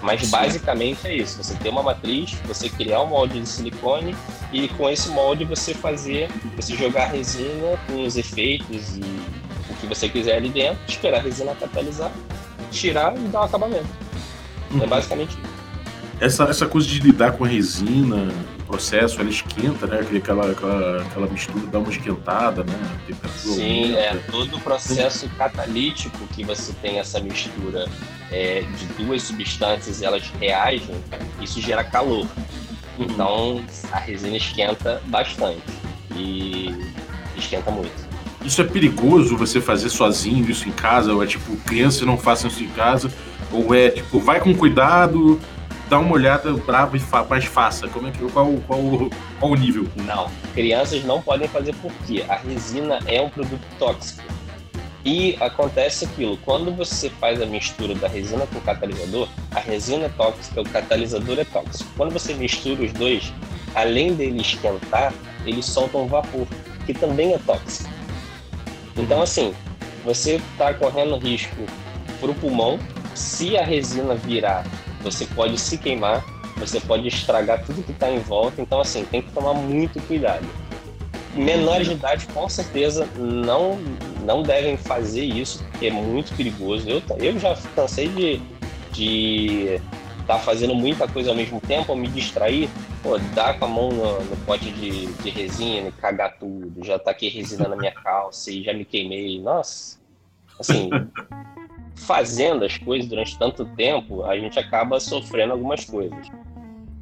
Mas 0.02 0.22
Sim. 0.22 0.30
basicamente 0.30 1.06
é 1.06 1.16
isso: 1.16 1.42
você 1.42 1.54
ter 1.54 1.68
uma 1.68 1.82
matriz, 1.82 2.32
você 2.44 2.68
criar 2.68 3.02
um 3.02 3.06
molde 3.06 3.40
de 3.40 3.48
silicone 3.48 4.14
e 4.52 4.68
com 4.68 4.88
esse 4.88 5.10
molde 5.10 5.44
você 5.44 5.74
fazer, 5.74 6.28
você 6.56 6.76
jogar 6.76 7.06
resina 7.06 7.78
com 7.86 8.02
os 8.02 8.16
efeitos 8.16 8.96
e 8.96 9.02
o 9.70 9.74
que 9.80 9.86
você 9.86 10.08
quiser 10.08 10.36
ali 10.36 10.48
dentro, 10.48 10.78
esperar 10.86 11.18
a 11.18 11.22
resina 11.22 11.54
catalisar, 11.54 12.12
tirar 12.70 13.16
e 13.16 13.20
dar 13.28 13.40
o 13.40 13.42
um 13.42 13.44
acabamento. 13.46 13.88
É 14.70 14.74
uhum. 14.74 14.82
É 14.84 14.86
basicamente 14.86 15.30
isso. 15.30 15.57
Essa, 16.20 16.44
essa 16.44 16.66
coisa 16.66 16.86
de 16.88 16.98
lidar 16.98 17.32
com 17.32 17.44
a 17.44 17.48
resina, 17.48 18.28
o 18.58 18.62
processo, 18.64 19.20
ela 19.20 19.30
esquenta, 19.30 19.86
né? 19.86 20.00
Aquela, 20.00 20.50
aquela, 20.50 21.02
aquela 21.02 21.26
mistura 21.28 21.64
dá 21.66 21.78
uma 21.78 21.90
esquentada, 21.90 22.64
né? 22.64 22.74
Sim, 23.36 23.94
é. 23.94 24.16
Todo 24.30 24.56
o 24.56 24.60
processo 24.60 25.28
catalítico 25.38 26.18
que 26.34 26.42
você 26.42 26.72
tem 26.82 26.98
essa 26.98 27.20
mistura 27.20 27.86
é, 28.32 28.62
de 28.62 28.86
duas 29.04 29.22
substâncias 29.22 30.02
elas 30.02 30.28
reagem, 30.40 30.96
isso 31.40 31.60
gera 31.60 31.84
calor. 31.84 32.26
Uhum. 32.26 33.04
Então 33.04 33.64
a 33.92 33.98
resina 33.98 34.36
esquenta 34.36 35.00
bastante 35.06 35.62
e 36.16 36.74
esquenta 37.36 37.70
muito. 37.70 38.08
Isso 38.44 38.60
é 38.60 38.64
perigoso 38.64 39.36
você 39.36 39.60
fazer 39.60 39.88
sozinho 39.88 40.48
isso 40.50 40.68
em 40.68 40.72
casa? 40.72 41.12
Ou 41.12 41.22
é 41.22 41.26
tipo, 41.26 41.56
crianças 41.58 42.02
não 42.02 42.16
façam 42.16 42.50
isso 42.50 42.62
em 42.62 42.68
casa? 42.68 43.10
Ou 43.52 43.74
é 43.74 43.90
tipo, 43.90 44.18
vai 44.18 44.40
com 44.40 44.54
cuidado, 44.54 45.40
dá 45.88 45.98
uma 45.98 46.12
olhada 46.12 46.52
brava 46.52 46.96
e 46.96 47.00
fa 47.00 47.24
mas 47.28 47.44
faça. 47.44 47.88
Como 47.88 48.08
é 48.08 48.10
que, 48.10 48.18
qual, 48.30 48.52
qual, 48.66 48.80
qual 49.38 49.52
o 49.52 49.54
nível? 49.54 49.86
Não, 49.96 50.30
crianças 50.54 51.04
não 51.04 51.20
podem 51.20 51.48
fazer 51.48 51.74
porque 51.76 52.24
a 52.28 52.36
resina 52.36 52.98
é 53.06 53.20
um 53.20 53.30
produto 53.30 53.66
tóxico. 53.78 54.22
E 55.04 55.36
acontece 55.40 56.04
aquilo, 56.04 56.36
quando 56.44 56.74
você 56.76 57.08
faz 57.08 57.40
a 57.40 57.46
mistura 57.46 57.94
da 57.94 58.08
resina 58.08 58.46
com 58.46 58.58
o 58.58 58.60
catalisador, 58.60 59.28
a 59.54 59.60
resina 59.60 60.04
é 60.06 60.08
tóxica, 60.10 60.60
o 60.60 60.68
catalisador 60.68 61.38
é 61.38 61.44
tóxico. 61.44 61.88
Quando 61.96 62.12
você 62.12 62.34
mistura 62.34 62.82
os 62.82 62.92
dois, 62.92 63.32
além 63.74 64.14
dele 64.14 64.40
esquentar, 64.40 65.14
eles 65.46 65.64
soltam 65.64 66.06
vapor, 66.06 66.46
que 66.84 66.92
também 66.92 67.32
é 67.32 67.38
tóxico. 67.38 67.88
Então, 68.96 69.22
assim, 69.22 69.54
você 70.04 70.34
está 70.34 70.74
correndo 70.74 71.16
risco 71.16 71.64
para 72.20 72.30
o 72.30 72.34
pulmão. 72.34 72.78
Se 73.14 73.56
a 73.56 73.64
resina 73.64 74.14
virar, 74.14 74.66
você 75.00 75.24
pode 75.26 75.58
se 75.58 75.78
queimar, 75.78 76.24
você 76.56 76.80
pode 76.80 77.06
estragar 77.08 77.64
tudo 77.64 77.82
que 77.82 77.92
está 77.92 78.10
em 78.10 78.18
volta. 78.18 78.60
Então, 78.60 78.80
assim, 78.80 79.04
tem 79.04 79.22
que 79.22 79.30
tomar 79.32 79.54
muito 79.54 80.00
cuidado. 80.06 80.46
Menores 81.34 81.86
de 81.86 81.94
idade, 81.94 82.26
com 82.26 82.48
certeza, 82.48 83.06
não, 83.16 83.78
não 84.24 84.42
devem 84.42 84.76
fazer 84.76 85.24
isso, 85.24 85.62
porque 85.70 85.86
é 85.86 85.90
muito 85.92 86.34
perigoso. 86.34 86.88
Eu, 86.88 87.02
eu 87.18 87.38
já 87.38 87.56
cansei 87.74 88.08
de 88.08 88.40
de 88.92 89.80
estar 90.20 90.34
tá 90.34 90.38
fazendo 90.38 90.74
muita 90.74 91.06
coisa 91.08 91.30
ao 91.30 91.36
mesmo 91.36 91.60
tempo, 91.60 91.94
me 91.94 92.08
distrair, 92.08 92.68
pô, 93.02 93.18
dar 93.34 93.58
com 93.58 93.64
a 93.64 93.68
mão 93.68 93.88
no, 93.90 94.20
no 94.24 94.36
pote 94.44 94.70
de, 94.72 95.06
de 95.06 95.30
resina, 95.30 95.90
cagar 95.92 96.36
tudo, 96.38 96.84
já 96.84 96.98
taquei 96.98 97.28
resina 97.28 97.68
na 97.68 97.76
minha 97.76 97.92
calça 97.92 98.50
e 98.50 98.62
já 98.62 98.72
me 98.72 98.84
queimei. 98.84 99.40
Nossa, 99.40 99.98
assim, 100.58 100.90
fazendo 101.98 102.64
as 102.64 102.78
coisas 102.78 103.08
durante 103.08 103.38
tanto 103.38 103.64
tempo, 103.64 104.24
a 104.24 104.38
gente 104.38 104.58
acaba 104.58 105.00
sofrendo 105.00 105.52
algumas 105.52 105.84
coisas. 105.84 106.28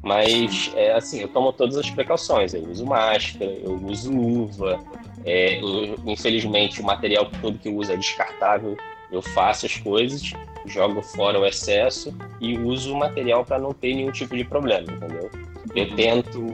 Mas, 0.01 0.71
é, 0.75 0.93
assim, 0.93 1.21
eu 1.21 1.27
tomo 1.27 1.51
todas 1.51 1.77
as 1.77 1.89
precauções. 1.89 2.53
Eu 2.53 2.63
uso 2.69 2.85
máscara, 2.85 3.45
eu 3.45 3.75
uso 3.85 4.11
luva. 4.11 4.79
É, 5.25 5.59
eu, 5.59 5.95
infelizmente, 6.05 6.81
o 6.81 6.83
material 6.85 7.29
todo 7.41 7.57
que 7.57 7.67
eu 7.67 7.75
uso 7.75 7.91
é 7.91 7.97
descartável. 7.97 8.77
Eu 9.11 9.21
faço 9.21 9.65
as 9.65 9.77
coisas, 9.77 10.33
jogo 10.65 11.01
fora 11.01 11.39
o 11.39 11.45
excesso 11.45 12.13
e 12.41 12.57
uso 12.57 12.93
o 12.93 12.97
material 12.97 13.45
para 13.45 13.57
não 13.57 13.73
ter 13.73 13.93
nenhum 13.95 14.11
tipo 14.11 14.35
de 14.35 14.43
problema, 14.43 14.91
entendeu? 14.91 15.29
Eu 15.75 15.85
uhum. 15.85 15.95
tento 15.95 16.45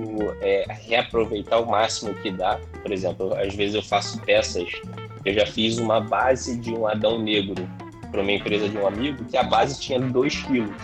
é, 0.42 0.66
reaproveitar 0.88 1.60
o 1.60 1.70
máximo 1.70 2.14
que 2.16 2.32
dá. 2.32 2.60
Por 2.82 2.92
exemplo, 2.92 3.34
às 3.36 3.54
vezes 3.56 3.76
eu 3.76 3.84
faço 3.84 4.20
peças. 4.22 4.70
Eu 5.24 5.34
já 5.34 5.46
fiz 5.46 5.78
uma 5.78 6.00
base 6.00 6.58
de 6.58 6.72
um 6.72 6.88
Adão 6.88 7.20
Negro 7.20 7.68
para 8.14 8.22
uma 8.22 8.32
empresa 8.32 8.70
de 8.70 8.78
um 8.78 8.88
amigo 8.88 9.26
que 9.26 9.36
a 9.36 9.42
base 9.42 9.80
tinha 9.82 10.00
2 10.00 10.36
quilos. 10.44 10.76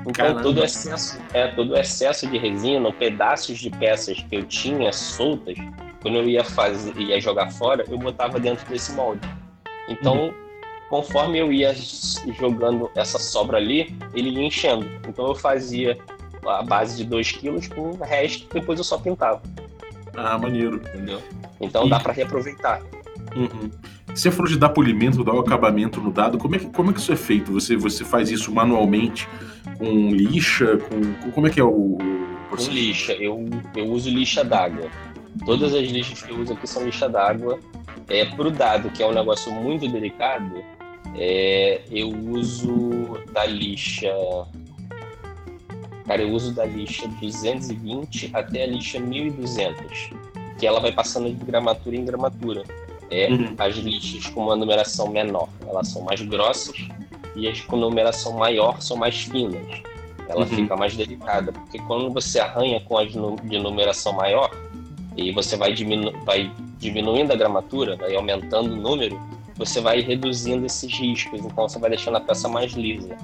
Então 0.00 0.12
Caramba. 0.12 0.42
todo 0.42 0.64
excesso, 0.64 1.16
é, 1.32 1.46
todo 1.46 1.76
excesso 1.76 2.26
de 2.26 2.36
resina, 2.36 2.92
pedaços 2.92 3.60
de 3.60 3.70
peças 3.70 4.20
que 4.20 4.34
eu 4.34 4.42
tinha 4.42 4.92
soltas, 4.92 5.56
quando 6.02 6.16
eu 6.16 6.28
ia 6.28 6.42
fazer, 6.42 6.98
ia 7.00 7.20
jogar 7.20 7.52
fora, 7.52 7.84
eu 7.88 7.96
botava 7.96 8.40
dentro 8.40 8.68
desse 8.68 8.90
molde. 8.92 9.20
Então, 9.88 10.24
uhum. 10.24 10.34
conforme 10.90 11.38
eu 11.38 11.52
ia 11.52 11.72
jogando 12.36 12.90
essa 12.96 13.16
sobra 13.16 13.58
ali, 13.58 13.96
ele 14.12 14.30
ia 14.30 14.44
enchendo. 14.44 14.90
Então 15.08 15.28
eu 15.28 15.36
fazia 15.36 15.96
a 16.44 16.64
base 16.64 16.96
de 16.96 17.04
2 17.04 17.30
quilos 17.30 17.68
com 17.68 17.90
o 17.90 17.96
resto, 18.02 18.52
depois 18.52 18.80
eu 18.80 18.84
só 18.84 18.98
pintava. 18.98 19.40
Ah, 20.16 20.36
maneiro. 20.36 20.76
Entendeu? 20.76 21.22
Então 21.60 21.86
e... 21.86 21.90
dá 21.90 22.00
para 22.00 22.12
reaproveitar. 22.12 22.82
Uhum. 23.36 23.70
Você 24.14 24.30
falou 24.30 24.50
de 24.50 24.58
dar 24.58 24.68
polimento, 24.68 25.24
dar 25.24 25.32
o 25.32 25.40
acabamento 25.40 26.00
no 26.00 26.12
dado. 26.12 26.36
Como 26.36 26.54
é 26.54 26.58
que, 26.58 26.66
como 26.66 26.90
é 26.90 26.92
que 26.92 27.00
isso 27.00 27.12
é 27.12 27.16
feito? 27.16 27.52
Você, 27.52 27.76
você 27.76 28.04
faz 28.04 28.30
isso 28.30 28.52
manualmente 28.52 29.26
com 29.78 30.10
lixa? 30.10 30.76
Com, 30.76 31.30
como 31.30 31.46
é 31.46 31.50
que 31.50 31.58
é 31.58 31.64
o. 31.64 31.96
Com 32.50 32.56
lixa. 32.70 33.12
Eu, 33.14 33.48
eu 33.74 33.86
uso 33.86 34.10
lixa 34.10 34.44
d'água. 34.44 34.90
Todas 35.46 35.74
as 35.74 35.88
lixas 35.88 36.22
que 36.22 36.30
eu 36.30 36.38
uso 36.40 36.52
aqui 36.52 36.66
são 36.66 36.84
lixa 36.84 37.08
d'água. 37.08 37.58
É, 38.08 38.26
Para 38.26 38.48
o 38.48 38.50
dado, 38.50 38.90
que 38.90 39.02
é 39.02 39.06
um 39.06 39.12
negócio 39.12 39.50
muito 39.50 39.88
delicado, 39.88 40.62
é, 41.16 41.80
eu 41.90 42.08
uso 42.08 43.18
da 43.32 43.46
lixa. 43.46 44.12
Cara, 46.06 46.20
eu 46.20 46.30
uso 46.30 46.52
da 46.52 46.66
lixa 46.66 47.08
220 47.20 48.30
até 48.34 48.64
a 48.64 48.66
lixa 48.66 49.00
1200, 49.00 50.10
que 50.58 50.66
ela 50.66 50.80
vai 50.80 50.92
passando 50.92 51.32
de 51.32 51.44
gramatura 51.44 51.96
em 51.96 52.04
gramatura 52.04 52.64
é 53.12 53.28
uhum. 53.30 53.54
as 53.58 53.76
lixas 53.76 54.26
com 54.26 54.44
uma 54.44 54.56
numeração 54.56 55.08
menor, 55.08 55.48
elas 55.68 55.88
são 55.88 56.02
mais 56.02 56.20
grossas 56.22 56.88
e 57.36 57.46
as 57.46 57.60
com 57.60 57.76
numeração 57.76 58.32
maior 58.32 58.80
são 58.80 58.96
mais 58.96 59.22
finas. 59.22 59.82
Ela 60.28 60.40
uhum. 60.40 60.46
fica 60.46 60.76
mais 60.76 60.96
delicada, 60.96 61.52
porque 61.52 61.78
quando 61.80 62.10
você 62.10 62.40
arranha 62.40 62.80
com 62.80 62.96
as 62.96 63.12
de 63.12 63.58
numeração 63.58 64.14
maior 64.14 64.50
e 65.16 65.30
você 65.32 65.56
vai, 65.56 65.74
diminu 65.74 66.12
vai 66.24 66.50
diminuindo 66.78 67.32
a 67.32 67.36
gramatura, 67.36 67.96
vai 67.96 68.14
aumentando 68.14 68.72
o 68.72 68.76
número, 68.76 69.20
você 69.56 69.80
vai 69.80 70.00
reduzindo 70.00 70.64
esses 70.64 70.92
riscos, 70.92 71.40
então 71.44 71.68
você 71.68 71.78
vai 71.78 71.90
deixando 71.90 72.16
a 72.16 72.20
peça 72.20 72.48
mais 72.48 72.72
lisa. 72.72 73.16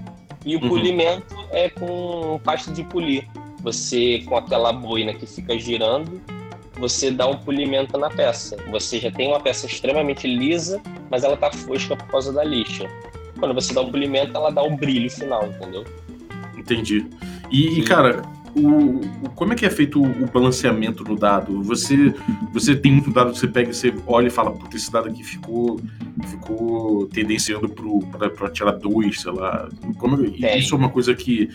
E 0.45 0.57
o 0.57 0.63
uhum. 0.63 0.69
polimento 0.69 1.37
é 1.51 1.69
com 1.69 2.41
pasta 2.45 2.73
de 2.73 2.85
polir. 2.85 3.27
Você, 3.61 4.23
com 4.27 4.37
aquela 4.37 4.73
boina 4.73 5.13
que 5.13 5.27
fica 5.27 5.59
girando, 5.59 6.21
você 6.79 7.11
dá 7.11 7.27
um 7.27 7.37
polimento 7.37 7.99
na 7.99 8.09
peça. 8.09 8.57
Você 8.71 8.99
já 8.99 9.11
tem 9.11 9.29
uma 9.29 9.41
peça 9.41 9.67
extremamente 9.67 10.27
lisa, 10.27 10.81
mas 11.11 11.25
ela 11.25 11.37
tá 11.37 11.51
fosca 11.51 11.97
por 11.97 12.07
causa 12.07 12.33
da 12.33 12.45
lixa. 12.45 12.89
Quando 13.39 13.55
você 13.55 13.73
dá 13.75 13.83
um 13.83 13.91
polimento, 13.91 14.37
ela 14.37 14.51
dá 14.51 14.63
o 14.63 14.69
um 14.69 14.77
brilho 14.77 15.11
final, 15.11 15.47
entendeu? 15.47 15.85
Entendi. 16.57 17.07
E, 17.51 17.79
e 17.79 17.83
cara, 17.83 18.23
o, 18.55 19.01
o, 19.27 19.31
como 19.35 19.53
é 19.53 19.57
que 19.57 19.65
é 19.65 19.71
feito 19.71 20.01
o, 20.01 20.05
o, 20.05 20.27
balanceamento 20.27 21.05
no 21.05 21.17
dado? 21.17 21.63
Você, 21.63 22.15
você 22.53 22.75
tem 22.75 22.93
muito 22.93 23.11
dado 23.11 23.33
que 23.33 23.39
você 23.39 23.49
pega, 23.49 23.73
você 23.73 23.95
olha 24.07 24.29
e 24.29 24.31
fala, 24.31 24.51
puta, 24.51 24.77
esse 24.77 24.91
dado 24.91 25.09
aqui 25.09 25.23
ficou, 25.23 25.81
ficou 26.27 27.07
tendenciando 27.07 27.69
para 27.69 28.51
tirar 28.51 28.73
dois, 28.73 29.21
sei 29.21 29.33
lá. 29.33 29.69
Como, 29.99 30.25
é, 30.43 30.59
isso 30.59 30.75
é 30.75 30.79
uma 30.79 30.91
coisa 30.91 31.15
que, 31.15 31.49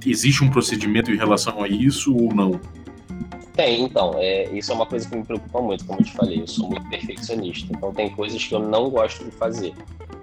que 0.00 0.10
existe 0.10 0.42
um 0.42 0.50
procedimento 0.50 1.10
em 1.10 1.16
relação 1.16 1.62
a 1.62 1.68
isso 1.68 2.14
ou 2.14 2.34
não? 2.34 2.60
Tem, 3.54 3.82
então, 3.82 4.14
é, 4.16 4.44
isso 4.52 4.70
é 4.70 4.74
uma 4.74 4.86
coisa 4.86 5.08
que 5.08 5.16
me 5.16 5.24
preocupa 5.24 5.60
muito, 5.60 5.84
como 5.84 6.00
eu 6.00 6.04
te 6.04 6.12
falei, 6.12 6.40
eu 6.40 6.46
sou 6.46 6.68
muito 6.68 6.88
perfeccionista, 6.88 7.72
então 7.76 7.92
tem 7.92 8.08
coisas 8.10 8.42
que 8.42 8.54
eu 8.54 8.60
não 8.60 8.88
gosto 8.88 9.24
de 9.24 9.30
fazer. 9.32 9.74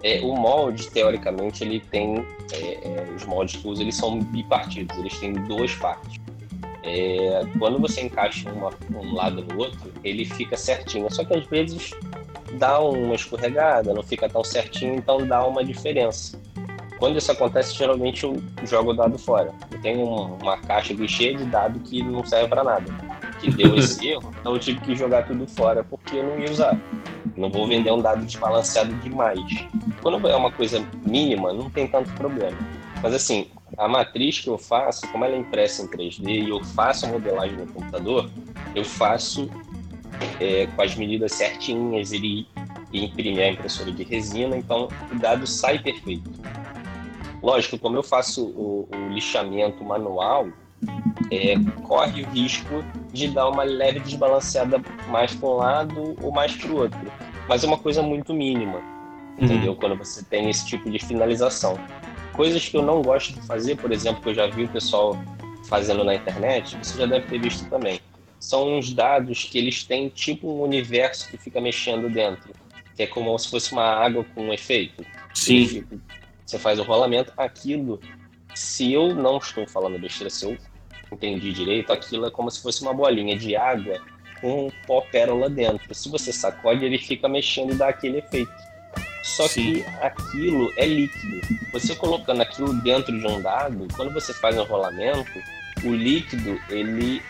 É, 0.02 0.22
o 0.22 0.36
molde, 0.36 0.90
teoricamente, 0.90 1.64
ele 1.64 1.80
tem, 1.80 2.26
é, 2.54 2.88
é 2.88 3.14
os 3.16 3.26
moldes 3.26 3.58
que 3.58 3.68
uso, 3.68 3.82
eles 3.82 3.96
são 3.96 4.20
bipartidos, 4.20 4.98
eles 4.98 5.20
têm 5.20 5.34
duas 5.34 5.74
partes. 5.76 6.20
É, 6.84 7.42
quando 7.60 7.80
você 7.80 8.02
encaixa 8.02 8.50
uma, 8.52 8.70
um 8.96 9.14
lado 9.14 9.44
no 9.44 9.60
outro, 9.60 9.92
ele 10.04 10.24
fica 10.24 10.56
certinho, 10.56 11.14
só 11.14 11.26
que 11.26 11.36
às 11.36 11.46
vezes 11.48 11.92
dá 12.54 12.80
uma 12.80 13.16
escorregada, 13.16 13.94
não 13.94 14.04
fica 14.04 14.30
tão 14.30 14.44
certinho, 14.44 14.96
então 14.96 15.28
dá 15.28 15.46
uma 15.46 15.66
diferença. 15.66 16.40
Quando 16.98 17.18
isso 17.18 17.32
acontece, 17.32 17.76
geralmente 17.76 18.24
eu 18.24 18.42
jogo 18.64 18.92
o 18.92 18.94
dado 18.94 19.20
fora. 19.20 19.54
Eu 19.70 19.80
tenho 19.82 20.08
uma 20.08 20.58
caixa 20.58 20.96
cheia 21.08 21.36
de 21.38 21.46
dado 21.46 21.80
que 21.82 22.02
não 22.02 22.26
serve 22.26 22.48
para 22.48 22.64
nada 22.64 23.17
que 23.40 23.52
deu 23.52 23.76
esse 23.76 24.06
erro, 24.08 24.34
então 24.40 24.54
eu 24.54 24.60
tive 24.60 24.80
que 24.82 24.96
jogar 24.96 25.26
tudo 25.26 25.48
fora 25.48 25.84
porque 25.84 26.18
eu 26.18 26.24
não 26.24 26.40
ia 26.40 26.52
usar. 26.52 26.80
Não 27.36 27.50
vou 27.50 27.68
vender 27.68 27.92
um 27.92 28.02
dado 28.02 28.26
desbalanceado 28.26 28.94
demais. 28.96 29.40
Quando 30.02 30.28
é 30.28 30.36
uma 30.36 30.52
coisa 30.52 30.84
mínima, 31.06 31.54
não 31.54 31.70
tem 31.70 31.88
tanto 31.88 32.12
problema. 32.14 32.58
Mas 33.02 33.14
assim, 33.14 33.48
a 33.78 33.88
matriz 33.88 34.40
que 34.40 34.50
eu 34.50 34.58
faço, 34.58 35.08
como 35.12 35.24
ela 35.24 35.36
é 35.36 35.38
impressa 35.38 35.84
em 35.84 35.88
3D 35.88 36.46
e 36.46 36.50
eu 36.50 36.64
faço 36.64 37.06
a 37.06 37.10
modelagem 37.10 37.58
no 37.58 37.68
computador, 37.68 38.30
eu 38.74 38.84
faço 38.84 39.50
é, 40.40 40.68
com 40.68 40.82
as 40.82 40.96
medidas 40.96 41.34
certinhas, 41.34 42.12
ele 42.12 42.48
imprime 42.92 43.42
a 43.42 43.52
impressora 43.52 43.92
de 43.92 44.04
resina, 44.04 44.58
então 44.58 44.88
o 45.12 45.16
dado 45.20 45.46
sai 45.46 45.80
perfeito. 45.80 46.30
Lógico, 47.42 47.78
como 47.78 47.98
eu 47.98 48.04
faço 48.04 48.46
o, 48.46 48.90
o 48.92 49.14
lixamento 49.14 49.84
manual, 49.84 50.48
é, 51.32 51.56
corre 51.84 52.24
o 52.24 52.30
risco 52.30 52.84
de 53.18 53.28
dar 53.30 53.50
uma 53.50 53.64
leve 53.64 54.00
desbalanceada 54.00 54.82
mais 55.10 55.34
para 55.34 55.50
um 55.50 55.54
lado 55.54 56.16
ou 56.22 56.32
mais 56.32 56.56
para 56.56 56.72
o 56.72 56.78
outro. 56.78 57.00
Mas 57.48 57.64
é 57.64 57.68
uma 57.68 57.78
coisa 57.78 58.02
muito 58.02 58.34
mínima, 58.34 58.82
entendeu? 59.40 59.72
Uhum. 59.72 59.78
Quando 59.78 59.98
você 59.98 60.24
tem 60.24 60.50
esse 60.50 60.66
tipo 60.66 60.90
de 60.90 61.00
finalização. 61.00 61.78
Coisas 62.34 62.68
que 62.68 62.78
eu 62.78 62.84
não 62.84 63.02
gosto 63.02 63.34
de 63.34 63.42
fazer, 63.42 63.76
por 63.78 63.92
exemplo, 63.92 64.22
que 64.22 64.30
eu 64.30 64.36
já 64.36 64.48
vi 64.48 64.66
o 64.66 64.70
pessoal 64.70 65.18
fazendo 65.68 66.04
na 66.04 66.14
internet, 66.14 66.78
você 66.78 67.00
já 67.00 67.06
deve 67.06 67.28
ter 67.28 67.40
visto 67.40 67.68
também. 67.70 68.00
São 68.40 68.78
uns 68.78 68.94
dados 68.94 69.46
que 69.46 69.58
eles 69.58 69.84
têm 69.84 70.10
tipo 70.10 70.48
um 70.48 70.62
universo 70.62 71.28
que 71.30 71.38
fica 71.38 71.60
mexendo 71.60 72.10
dentro, 72.10 72.54
que 72.96 73.04
é 73.04 73.08
como 73.08 73.38
se 73.40 73.50
fosse 73.50 73.72
uma 73.72 73.84
água 73.84 74.24
com 74.36 74.44
um 74.44 74.54
efeito. 74.54 75.04
Sim. 75.34 75.84
Você 76.46 76.60
faz 76.60 76.80
o 76.80 76.84
rolamento, 76.84 77.34
aquilo 77.36 78.00
se 78.58 78.92
eu 78.92 79.14
não 79.14 79.38
estou 79.38 79.68
falando 79.68 80.00
besteira, 80.00 80.32
se 80.32 80.46
eu 80.46 80.58
entendi 81.12 81.54
direito, 81.54 81.92
aquilo 81.92 82.26
é 82.26 82.32
como 82.32 82.50
se 82.50 82.62
fosse 82.62 82.82
uma 82.82 82.94
bolinha 82.94 83.38
de 83.38 83.56
água 83.56 84.02
com 84.42 84.68
um 84.68 84.72
pó 84.86 85.02
pérola 85.02 85.50
dentro. 85.50 85.94
Se 85.94 86.10
você 86.10 86.32
sacode, 86.32 86.86
ele 86.86 86.98
fica 86.98 87.28
mexendo 87.28 87.74
e 87.74 87.76
dá 87.76 87.90
aquele 87.90 88.20
efeito. 88.20 88.52
Só 89.24 89.48
Sim. 89.48 89.74
que 89.74 89.86
aquilo 90.02 90.72
é 90.78 90.86
líquido. 90.86 91.42
Você 91.74 91.96
colocando 91.96 92.42
aquilo 92.42 92.74
dentro 92.82 93.18
de 93.18 93.28
um 93.28 93.42
dado, 93.42 93.88
quando 93.96 94.14
você 94.14 94.34
faz 94.34 94.58
um 94.58 94.64
rolamento, 94.64 95.32
o 95.84 95.92
líquido 95.92 96.60
ele 96.70 97.22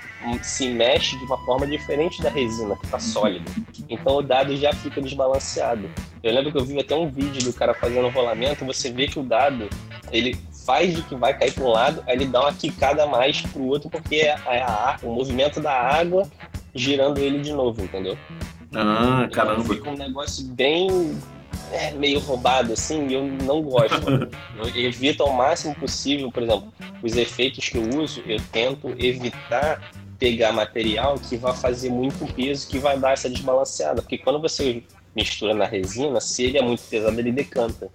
se 0.41 0.69
mexe 0.69 1.17
de 1.17 1.24
uma 1.25 1.38
forma 1.46 1.65
diferente 1.65 2.22
da 2.22 2.29
resina 2.29 2.75
que 2.75 2.86
está 2.86 3.00
sólida. 3.00 3.50
Então 3.89 4.17
o 4.17 4.22
dado 4.22 4.55
já 4.55 4.74
fica 4.74 5.01
desbalanceado. 5.01 5.89
Eu 6.24 6.34
lembro 6.34 6.51
que 6.51 6.57
eu 6.57 6.65
vi 6.65 6.79
até 6.79 6.96
um 6.96 7.10
vídeo 7.10 7.43
do 7.43 7.53
cara 7.53 7.74
fazendo 7.74 8.10
rolamento, 8.10 8.65
você 8.65 8.91
vê 8.91 9.07
que 9.07 9.19
o 9.19 9.24
dado, 9.24 9.69
ele 10.12 10.38
faz 10.67 10.93
de 10.93 11.01
que 11.03 11.15
vai 11.15 11.33
cair 11.33 11.53
para 11.53 11.63
um 11.63 11.69
lado, 11.69 12.03
aí 12.05 12.17
ele 12.17 12.25
dá 12.25 12.41
uma 12.41 12.53
quicada 12.53 13.03
a 13.03 13.07
mais 13.07 13.41
pro 13.41 13.63
outro, 13.63 13.89
porque 13.89 14.17
é, 14.17 14.33
a, 14.33 14.91
a, 14.91 14.97
o 15.01 15.15
movimento 15.15 15.62
da 15.62 15.71
água 15.71 16.29
girando 16.75 17.19
ele 17.19 17.39
de 17.39 17.53
novo, 17.53 17.81
entendeu? 17.81 18.17
Ah, 18.75 19.24
então 19.25 19.29
caramba. 19.29 19.63
fica 19.63 19.89
um 19.89 19.95
negócio 19.95 20.45
bem 20.47 21.17
é, 21.71 21.91
meio 21.91 22.19
roubado, 22.19 22.74
assim, 22.74 23.07
e 23.07 23.13
eu 23.13 23.24
não 23.25 23.62
gosto. 23.62 24.29
eu 24.59 24.86
evito 24.86 25.24
ao 25.24 25.31
máximo 25.31 25.74
possível, 25.75 26.29
por 26.29 26.43
exemplo, 26.43 26.74
os 27.01 27.15
efeitos 27.15 27.69
que 27.69 27.77
eu 27.77 27.88
uso, 27.97 28.21
eu 28.25 28.39
tento 28.51 28.89
evitar 29.00 29.81
pegar 30.19 30.51
material 30.51 31.15
que 31.19 31.38
vai 31.38 31.55
fazer 31.55 31.89
muito 31.89 32.25
peso, 32.33 32.67
que 32.67 32.79
vai 32.79 32.97
dar 32.97 33.13
essa 33.13 33.29
desbalanceada. 33.29 34.01
Porque 34.01 34.17
quando 34.17 34.41
você 34.41 34.83
mistura 35.17 35.55
na 35.55 35.65
resina, 35.65 36.21
se 36.21 36.43
ele 36.43 36.59
é 36.59 36.62
muito 36.62 36.83
pesado, 36.83 37.19
ele 37.19 37.31
decanta. 37.31 37.89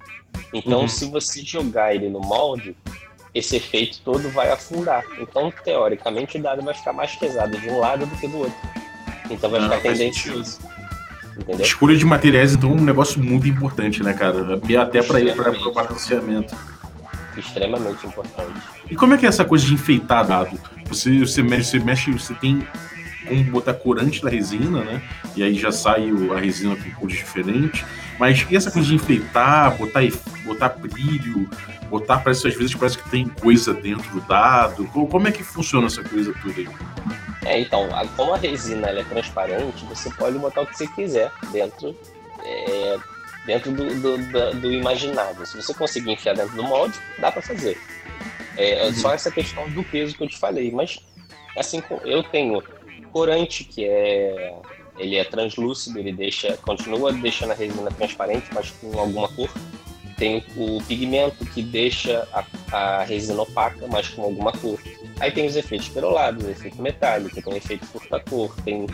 Então, 0.52 0.80
uhum. 0.80 0.88
se 0.88 1.08
você 1.08 1.40
jogar 1.40 1.94
ele 1.94 2.08
no 2.08 2.20
molde, 2.20 2.76
esse 3.32 3.54
efeito 3.56 4.00
todo 4.04 4.28
vai 4.30 4.50
afundar. 4.50 5.04
Então, 5.20 5.52
teoricamente, 5.64 6.36
o 6.36 6.42
dado 6.42 6.62
vai 6.62 6.74
ficar 6.74 6.92
mais 6.92 7.14
pesado 7.14 7.56
de 7.56 7.68
um 7.70 7.78
lado 7.78 8.06
do 8.06 8.16
que 8.16 8.26
do 8.26 8.38
outro. 8.38 8.54
Então, 9.30 9.48
vai 9.48 9.60
ah, 9.60 9.62
ficar 9.64 9.80
tendencioso. 9.80 10.58
Entendeu? 11.38 11.64
Escolha 11.64 11.96
de 11.96 12.04
materiais, 12.04 12.54
então, 12.54 12.70
é 12.70 12.74
um 12.74 12.84
negócio 12.84 13.22
muito 13.22 13.46
importante, 13.46 14.02
né, 14.02 14.12
cara? 14.12 14.60
Até 14.82 15.00
para 15.00 15.20
ir 15.20 15.36
para 15.36 15.52
o 15.52 15.72
balanceamento. 15.72 16.56
Extremamente 17.36 18.04
importante. 18.04 18.60
E 18.90 18.96
como 18.96 19.14
é 19.14 19.16
que 19.16 19.24
é 19.24 19.28
essa 19.28 19.44
coisa 19.44 19.64
de 19.64 19.72
enfeitar 19.72 20.26
dado? 20.26 20.58
Você, 20.86 21.20
você, 21.20 21.40
mexe, 21.40 21.70
você 21.70 21.78
mexe, 21.78 22.10
você 22.10 22.34
tem 22.34 22.66
como 23.26 23.44
botar 23.44 23.74
corante 23.74 24.22
da 24.22 24.28
resina, 24.28 24.82
né? 24.84 25.02
E 25.34 25.42
aí 25.42 25.54
já 25.54 25.72
sai 25.72 26.10
a 26.34 26.38
resina 26.38 26.76
com 26.76 26.90
cores 26.92 27.16
diferentes. 27.16 27.84
Mas 28.18 28.46
e 28.48 28.56
essa 28.56 28.70
coisa 28.70 28.88
de 28.88 28.94
enfeitar, 28.94 29.76
botar, 29.76 30.00
botar 30.44 30.68
brilho, 30.68 31.48
botar, 31.88 32.18
parece 32.18 32.46
às 32.46 32.54
vezes 32.54 32.74
parece 32.74 32.98
que 32.98 33.08
tem 33.10 33.28
coisa 33.28 33.74
dentro 33.74 34.08
do 34.10 34.20
dado. 34.20 34.86
Como 34.86 35.26
é 35.26 35.32
que 35.32 35.42
funciona 35.42 35.86
essa 35.86 36.02
coisa 36.02 36.32
toda 36.42 36.54
aí? 36.54 36.68
É, 37.44 37.60
então, 37.60 37.88
como 38.16 38.32
a 38.32 38.36
resina 38.36 38.88
é 38.88 39.02
transparente, 39.04 39.84
você 39.84 40.08
pode 40.10 40.38
botar 40.38 40.62
o 40.62 40.66
que 40.66 40.76
você 40.76 40.86
quiser 40.86 41.30
dentro, 41.50 41.96
é, 42.44 42.96
dentro 43.44 43.72
do, 43.72 43.86
do, 44.00 44.18
do, 44.18 44.60
do, 44.60 44.72
imaginável. 44.72 45.44
Se 45.44 45.56
você 45.56 45.74
conseguir 45.74 46.12
enfiar 46.12 46.34
dentro 46.34 46.54
do 46.54 46.62
molde, 46.62 46.98
dá 47.18 47.32
para 47.32 47.42
fazer. 47.42 47.76
É, 48.56 48.84
é 48.84 48.86
uhum. 48.86 48.94
só 48.94 49.12
essa 49.12 49.30
questão 49.30 49.68
do 49.70 49.82
peso 49.82 50.16
que 50.16 50.22
eu 50.22 50.28
te 50.28 50.38
falei. 50.38 50.70
Mas, 50.70 51.00
assim, 51.58 51.82
eu 52.04 52.22
tenho 52.22 52.62
corante, 53.10 53.64
que 53.64 53.84
é 53.84 54.54
ele 54.98 55.16
é 55.16 55.24
translúcido, 55.24 55.98
ele 55.98 56.12
deixa, 56.12 56.56
continua 56.58 57.12
deixando 57.12 57.52
a 57.52 57.54
resina 57.54 57.90
transparente, 57.90 58.46
mas 58.52 58.70
com 58.70 58.98
alguma 58.98 59.28
cor. 59.28 59.50
Tem 60.18 60.44
o 60.56 60.80
pigmento 60.82 61.44
que 61.46 61.62
deixa 61.62 62.28
a, 62.32 62.44
a 62.76 63.02
resina 63.02 63.42
opaca, 63.42 63.86
mas 63.88 64.08
com 64.08 64.22
alguma 64.22 64.52
cor. 64.52 64.78
Aí 65.18 65.32
tem 65.32 65.46
os 65.46 65.56
efeitos 65.56 65.88
perolados, 65.88 66.46
efeito 66.46 66.80
metálico, 66.80 67.42
tem 67.42 67.56
efeito 67.56 67.84
furta-cor, 67.86 68.54
tem 68.64 68.86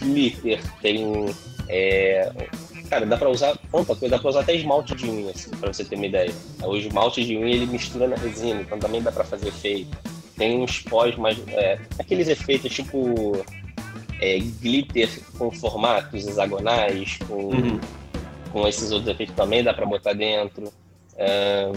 glitter, 0.00 0.60
tem. 0.80 1.26
É... 1.68 2.32
Cara, 2.90 3.06
dá 3.06 3.16
pra 3.16 3.28
usar 3.28 3.56
tanta 3.70 3.94
coisa, 3.94 4.08
dá 4.08 4.18
pra 4.18 4.30
usar 4.30 4.40
até 4.40 4.54
esmalte 4.54 4.94
de 4.94 5.08
unha, 5.08 5.30
assim, 5.30 5.50
pra 5.50 5.72
você 5.72 5.84
ter 5.84 5.96
uma 5.96 6.06
ideia. 6.06 6.32
O 6.62 6.76
esmalte 6.76 7.24
de 7.24 7.36
unha 7.36 7.54
ele 7.54 7.66
mistura 7.66 8.08
na 8.08 8.16
resina, 8.16 8.60
então 8.60 8.78
também 8.78 9.02
dá 9.02 9.12
pra 9.12 9.24
fazer 9.24 9.48
efeito. 9.48 9.96
Tem 10.36 10.62
uns 10.62 10.80
pós, 10.80 11.16
mas. 11.16 11.38
É, 11.48 11.78
aqueles 11.98 12.28
efeitos 12.28 12.72
tipo 12.72 13.44
é, 14.20 14.38
glitter 14.38 15.08
com 15.36 15.50
formatos 15.50 16.26
hexagonais, 16.26 17.18
com, 17.26 17.46
uhum. 17.46 17.80
com 18.52 18.66
esses 18.66 18.90
outros 18.90 19.12
efeitos 19.12 19.34
também 19.34 19.62
dá 19.62 19.74
para 19.74 19.86
botar 19.86 20.12
dentro. 20.12 20.72
É, 21.16 21.70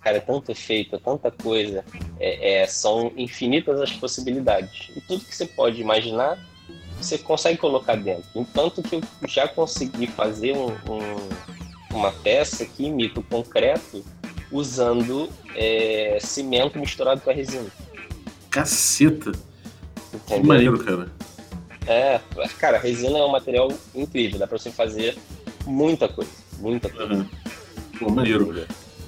cara, 0.00 0.18
é 0.18 0.20
tanto 0.20 0.50
efeito, 0.52 0.96
é 0.96 0.98
tanta 0.98 1.30
coisa. 1.30 1.84
É, 2.20 2.62
é, 2.62 2.66
são 2.66 3.12
infinitas 3.16 3.80
as 3.80 3.92
possibilidades. 3.92 4.90
E 4.96 5.00
tudo 5.00 5.24
que 5.24 5.34
você 5.34 5.46
pode 5.46 5.80
imaginar, 5.80 6.38
você 6.96 7.18
consegue 7.18 7.58
colocar 7.58 7.96
dentro. 7.96 8.24
Entanto 8.34 8.82
que 8.82 8.96
eu 8.96 9.02
já 9.26 9.48
consegui 9.48 10.06
fazer 10.06 10.52
um, 10.56 10.68
um, 10.68 11.96
uma 11.96 12.12
peça 12.12 12.64
que 12.64 12.86
imita 12.86 13.20
o 13.20 13.22
concreto 13.22 14.04
usando 14.50 15.28
é, 15.54 16.18
cimento 16.20 16.78
misturado 16.78 17.20
com 17.20 17.30
a 17.30 17.32
resina. 17.32 17.66
Caceta! 18.50 19.32
Entendeu? 20.14 20.40
Que 20.40 20.46
maneiro, 20.46 20.78
cara. 20.84 21.12
É, 21.86 22.20
cara, 22.58 22.76
a 22.76 22.80
resina 22.80 23.18
é 23.18 23.24
um 23.24 23.30
material 23.30 23.72
incrível, 23.94 24.38
dá 24.38 24.46
pra 24.46 24.58
você 24.58 24.70
fazer 24.70 25.16
muita 25.66 26.08
coisa, 26.08 26.30
muita 26.58 26.88
coisa. 26.88 27.14
Uhum. 27.14 27.26
Pô, 27.98 28.10
maneiro. 28.10 28.66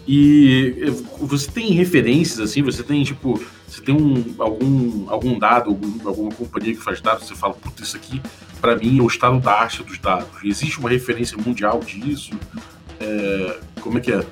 E 0.08 0.86
você 1.20 1.50
tem 1.50 1.72
referências, 1.72 2.40
assim, 2.40 2.62
você 2.62 2.82
tem, 2.82 3.04
tipo, 3.04 3.40
você 3.68 3.82
tem 3.82 3.94
um, 3.94 4.34
algum, 4.38 5.10
algum 5.10 5.38
dado, 5.38 5.70
algum, 5.70 6.08
alguma 6.08 6.30
companhia 6.32 6.74
que 6.74 6.82
faz 6.82 7.00
dados, 7.00 7.28
você 7.28 7.34
fala, 7.34 7.54
puta, 7.54 7.82
isso 7.82 7.96
aqui, 7.96 8.20
para 8.60 8.76
mim, 8.76 8.98
é 8.98 9.02
o 9.02 9.06
estado 9.06 9.38
da 9.38 9.52
arte 9.52 9.82
dos 9.82 9.98
dados. 9.98 10.28
Existe 10.42 10.78
uma 10.80 10.88
referência 10.88 11.36
mundial 11.36 11.80
disso? 11.80 12.32
É, 12.98 13.60
como 13.80 13.98
é 13.98 14.00
que 14.00 14.12
é? 14.12 14.24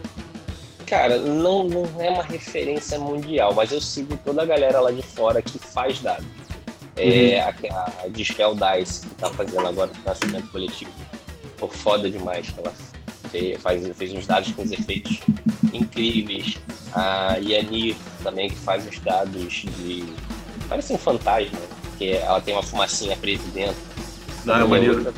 Cara, 0.89 1.19
não, 1.19 1.65
não 1.65 1.87
é 2.01 2.09
uma 2.09 2.23
referência 2.23 2.99
mundial, 2.99 3.53
mas 3.55 3.71
eu 3.71 3.81
sigo 3.81 4.19
toda 4.25 4.43
a 4.43 4.47
galera 4.47 4.81
lá 4.81 4.91
de 4.91 5.03
fora 5.03 5.43
que 5.43 5.59
faz 5.59 6.01
dados. 6.01 6.27
É, 6.97 7.45
uhum. 7.45 7.77
a, 7.77 7.93
a 8.05 8.09
Dispel 8.09 8.55
Dice, 8.55 9.07
que 9.07 9.15
tá 9.17 9.29
fazendo 9.29 9.67
agora 9.67 9.91
o 9.91 9.95
financiamento 9.95 10.51
coletivo. 10.51 10.91
Pô, 11.59 11.69
foda 11.69 12.11
demais. 12.11 12.53
Ela 12.57 12.73
fez, 13.31 13.61
faz, 13.61 13.97
fez 13.97 14.13
uns 14.15 14.27
dados 14.27 14.51
com 14.53 14.63
os 14.63 14.73
efeitos 14.73 15.21
incríveis. 15.75 16.57
A 16.95 17.37
Yanir 17.37 17.95
também, 18.23 18.49
que 18.49 18.57
faz 18.57 18.89
os 18.89 18.99
dados 18.99 19.67
de. 19.77 20.05
Parece 20.71 20.95
um 20.95 20.99
fantasma, 20.99 21.59
que 21.99 22.13
ela 22.13 22.41
tem 22.41 22.55
uma 22.55 22.63
fumacinha 22.63 23.17
presa 23.17 23.45
dentro. 23.53 23.77
Não, 24.47 24.75
é, 24.75 24.87
é 24.87 24.91
outra, 24.91 25.15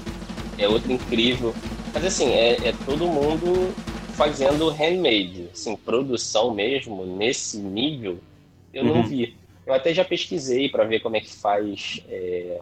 é 0.59 0.69
outra 0.69 0.93
incrível. 0.93 1.55
Mas 1.95 2.05
assim, 2.05 2.31
é, 2.33 2.69
é 2.69 2.75
todo 2.85 3.07
mundo 3.07 3.73
fazendo 4.21 4.69
handmade. 4.69 5.49
Assim, 5.53 5.75
produção 5.77 6.53
mesmo, 6.53 7.07
nesse 7.07 7.59
nível, 7.59 8.19
eu 8.73 8.85
uhum. 8.85 8.97
não 8.97 9.03
vi. 9.03 9.35
Eu 9.67 9.73
até 9.73 9.95
já 9.95 10.05
pesquisei 10.05 10.69
para 10.69 10.85
ver 10.85 11.01
como 11.01 11.17
é 11.17 11.21
que 11.21 11.33
faz 11.33 12.05
é, 12.09 12.61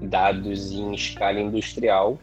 dados 0.00 0.72
em 0.72 0.94
escala 0.94 1.38
industrial. 1.38 2.18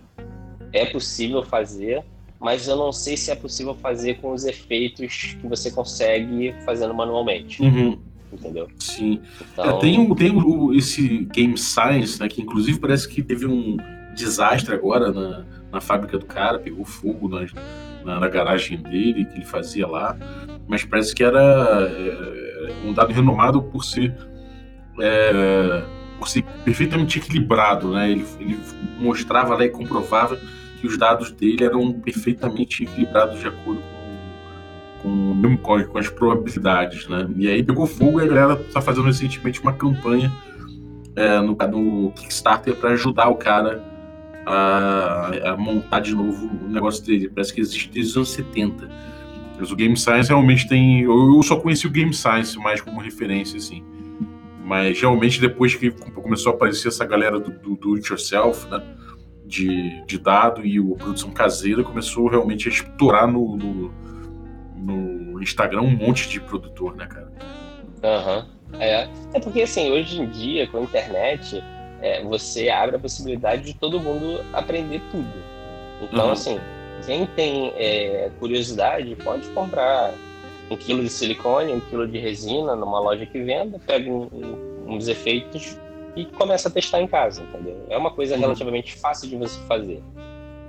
É 0.74 0.86
possível 0.86 1.44
fazer, 1.44 2.04
mas 2.40 2.68
eu 2.68 2.76
não 2.76 2.92
sei 2.92 3.16
se 3.16 3.30
é 3.30 3.36
possível 3.36 3.76
fazer 3.76 4.16
com 4.16 4.34
os 4.34 4.44
efeitos 4.44 5.38
que 5.40 5.48
você 5.48 5.70
consegue 5.70 6.56
fazendo 6.66 6.94
manualmente. 6.96 7.62
Uhum. 7.62 8.00
Entendeu? 8.34 8.68
Sim. 8.80 9.22
Então... 9.54 9.78
É, 9.78 9.80
tem 9.80 10.16
tem 10.16 10.32
o, 10.32 10.74
esse 10.74 11.20
Game 11.26 11.58
Science, 11.58 12.20
né, 12.20 12.28
que 12.28 12.42
inclusive 12.42 12.80
parece 12.80 13.08
que 13.08 13.22
teve 13.22 13.46
um 13.46 13.78
desastre 14.16 14.74
agora 14.74 15.12
na, 15.12 15.46
na 15.72 15.80
fábrica 15.80 16.18
do 16.18 16.26
cara, 16.26 16.58
pegou 16.60 16.84
fogo 16.84 17.30
na, 17.30 17.46
na, 18.06 18.20
na 18.20 18.30
garagem 18.30 18.78
dele, 18.78 19.26
que 19.26 19.36
ele 19.36 19.46
fazia 19.46 19.88
lá, 19.88 20.16
mas 20.68 20.86
parece 20.86 21.14
que 21.14 21.24
era. 21.24 21.42
É, 21.42 22.36
um 22.84 22.94
dado 22.94 23.12
renomado 23.14 23.62
por 23.62 23.84
ser, 23.84 24.14
é, 25.00 25.84
por 26.18 26.28
ser 26.28 26.44
perfeitamente 26.64 27.20
equilibrado. 27.20 27.92
Né? 27.92 28.12
Ele, 28.12 28.26
ele 28.40 28.60
mostrava 29.00 29.56
lá 29.56 29.66
e 29.66 29.70
comprovava 29.70 30.38
que 30.80 30.88
os 30.88 30.98
dados 30.98 31.32
dele 31.32 31.64
eram 31.64 31.94
perfeitamente 31.94 32.84
equilibrados 32.84 33.40
de 33.40 33.48
acordo 33.48 33.82
com, 35.02 35.58
com, 35.62 35.84
com 35.84 35.98
as 35.98 36.10
probabilidades. 36.10 37.08
Né? 37.08 37.28
E 37.38 37.48
aí 37.48 37.64
pegou 37.64 37.86
fogo 37.86 38.22
e 38.22 38.24
a 38.24 38.28
galera 38.28 38.62
está 38.62 38.82
fazendo 38.82 39.06
recentemente 39.06 39.62
uma 39.62 39.74
campanha 39.74 40.32
é, 41.16 41.40
no, 41.40 41.56
no 41.56 42.12
Kickstarter 42.12 42.76
para 42.76 42.92
ajudar 42.92 43.30
o 43.30 43.36
cara 43.36 43.95
a, 44.46 45.52
a, 45.52 45.58
montar 45.58 46.00
de 46.00 46.14
novo 46.14 46.50
o 46.66 46.70
negócio 46.70 47.04
dele. 47.04 47.30
Parece 47.30 47.54
que 47.54 47.62
existe 47.62 47.90
desde 47.90 48.12
os 48.12 48.18
anos 48.18 48.32
70 48.32 49.06
mas 49.58 49.72
o 49.72 49.76
Game 49.76 49.96
Science 49.96 50.30
realmente 50.30 50.68
tem. 50.68 51.02
Eu 51.02 51.42
só 51.44 51.56
conheci 51.56 51.88
o 51.88 51.90
Game 51.90 52.14
Science 52.14 52.58
mais 52.58 52.82
como 52.82 53.00
referência, 53.00 53.58
assim. 53.58 53.84
Mas 54.64 55.00
realmente 55.00 55.40
depois 55.40 55.76
que 55.76 55.92
começou 55.92 56.52
a 56.52 56.56
aparecer 56.56 56.90
essa 56.90 57.06
galera 57.06 57.40
do, 57.40 57.52
do, 57.52 57.76
do 57.76 57.96
it 57.96 58.10
yourself, 58.10 58.68
né? 58.68 58.84
De, 59.46 60.04
de 60.06 60.18
dado 60.18 60.66
e 60.66 60.78
a 60.80 60.96
produção 60.96 61.30
caseira 61.30 61.84
começou 61.84 62.28
realmente 62.28 62.68
a 62.68 62.72
estourar 62.72 63.28
no, 63.28 63.56
no, 63.56 63.94
no 64.76 65.42
Instagram 65.42 65.82
um 65.82 65.96
monte 65.96 66.28
de 66.28 66.40
produtor, 66.40 66.96
né, 66.96 67.06
cara? 67.06 67.32
Aham. 68.04 68.48
Uhum. 68.74 68.82
É. 68.82 69.08
é 69.34 69.40
porque 69.40 69.62
assim, 69.62 69.92
hoje 69.92 70.20
em 70.20 70.28
dia, 70.28 70.68
com 70.68 70.80
a 70.80 70.82
internet, 70.82 71.64
é, 72.02 72.24
você 72.24 72.70
abre 72.70 72.96
a 72.96 73.00
possibilidade 73.00 73.64
de 73.64 73.74
todo 73.74 74.00
mundo 74.00 74.44
aprender 74.54 75.02
tudo. 75.12 75.34
Então, 76.02 76.26
uhum. 76.26 76.32
assim, 76.32 76.60
quem 77.06 77.26
tem 77.26 77.74
é, 77.76 78.30
curiosidade 78.40 79.16
pode 79.16 79.48
comprar 79.50 80.14
um 80.70 80.76
quilo 80.76 81.04
de 81.04 81.10
silicone, 81.10 81.74
um 81.74 81.80
quilo 81.80 82.08
de 82.08 82.18
resina 82.18 82.76
numa 82.76 83.00
loja 83.00 83.26
que 83.26 83.42
venda, 83.42 83.80
pega 83.86 84.10
um, 84.10 84.24
um, 84.24 84.96
uns 84.96 85.08
efeitos 85.08 85.78
e 86.16 86.26
começa 86.26 86.70
a 86.70 86.72
testar 86.72 87.02
em 87.02 87.08
casa, 87.08 87.44
entendeu? 87.44 87.86
É 87.90 87.98
uma 87.98 88.12
coisa 88.12 88.36
uhum. 88.36 88.42
relativamente 88.42 88.96
fácil 88.96 89.30
de 89.30 89.36
você 89.36 89.60
fazer. 89.68 90.02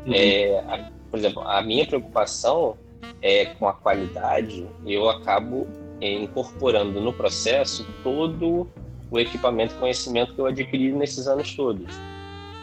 Uhum. 0.06 0.12
É, 0.12 0.58
a, 0.68 0.90
por 1.10 1.18
exemplo, 1.18 1.42
a 1.42 1.62
minha 1.62 1.86
preocupação 1.86 2.76
é 3.22 3.46
com 3.46 3.68
a 3.68 3.72
qualidade, 3.72 4.66
eu 4.86 5.08
acabo 5.08 5.66
incorporando 6.00 7.00
no 7.00 7.12
processo 7.12 7.86
todo 8.02 8.68
o 9.10 9.18
equipamento 9.18 9.74
e 9.74 9.78
conhecimento 9.78 10.34
que 10.34 10.40
eu 10.40 10.46
adquiri 10.46 10.92
nesses 10.92 11.26
anos 11.26 11.54
todos. 11.54 11.94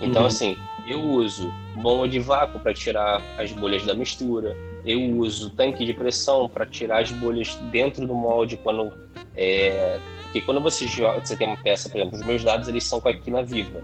Então, 0.01 0.23
uhum. 0.23 0.27
assim, 0.27 0.58
eu 0.88 1.01
uso 1.01 1.51
bomba 1.75 2.08
de 2.08 2.19
vácuo 2.19 2.60
para 2.60 2.73
tirar 2.73 3.21
as 3.38 3.51
bolhas 3.51 3.86
da 3.86 3.93
mistura, 3.93 4.56
eu 4.86 4.99
uso 5.17 5.49
tanque 5.51 5.86
de 5.86 5.93
pressão 5.93 6.49
para 6.49 6.65
tirar 6.65 7.01
as 7.01 7.12
bolhas 7.12 7.56
dentro 7.71 8.06
do 8.06 8.13
molde 8.13 8.58
quando 8.58 8.91
é, 9.36 9.99
porque 10.34 10.41
quando 10.41 10.62
você 10.62 10.88
joga, 10.88 11.23
você 11.23 11.38
tem 11.38 11.47
uma 11.47 11.58
peça, 11.58 11.88
por 11.88 11.97
exemplo, 11.99 12.17
os 12.17 12.25
meus 12.25 12.43
dados 12.43 12.67
eles 12.67 12.84
são 12.84 12.99
com 12.99 13.08
a 13.08 13.13
quina 13.13 13.43
viva. 13.43 13.82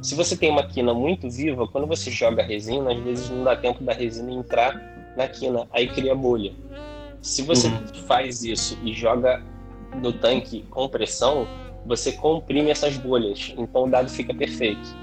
Se 0.00 0.14
você 0.14 0.36
tem 0.36 0.48
uma 0.48 0.62
quina 0.62 0.94
muito 0.94 1.28
viva, 1.28 1.66
quando 1.66 1.84
você 1.84 2.12
joga 2.12 2.42
a 2.42 2.46
resina, 2.46 2.92
às 2.92 2.98
vezes 3.00 3.28
não 3.28 3.42
dá 3.42 3.56
tempo 3.56 3.82
da 3.82 3.92
resina 3.92 4.30
entrar 4.30 4.80
na 5.16 5.26
quina, 5.26 5.66
aí 5.72 5.88
cria 5.88 6.14
bolha. 6.14 6.52
Se 7.20 7.42
você 7.42 7.66
uhum. 7.66 7.86
faz 8.06 8.44
isso 8.44 8.78
e 8.84 8.94
joga 8.94 9.42
no 9.94 10.12
tanque 10.12 10.64
com 10.70 10.88
pressão, 10.88 11.46
você 11.84 12.12
comprime 12.12 12.70
essas 12.70 12.96
bolhas, 12.96 13.54
então 13.56 13.84
o 13.84 13.90
dado 13.90 14.10
fica 14.10 14.34
perfeito. 14.34 14.94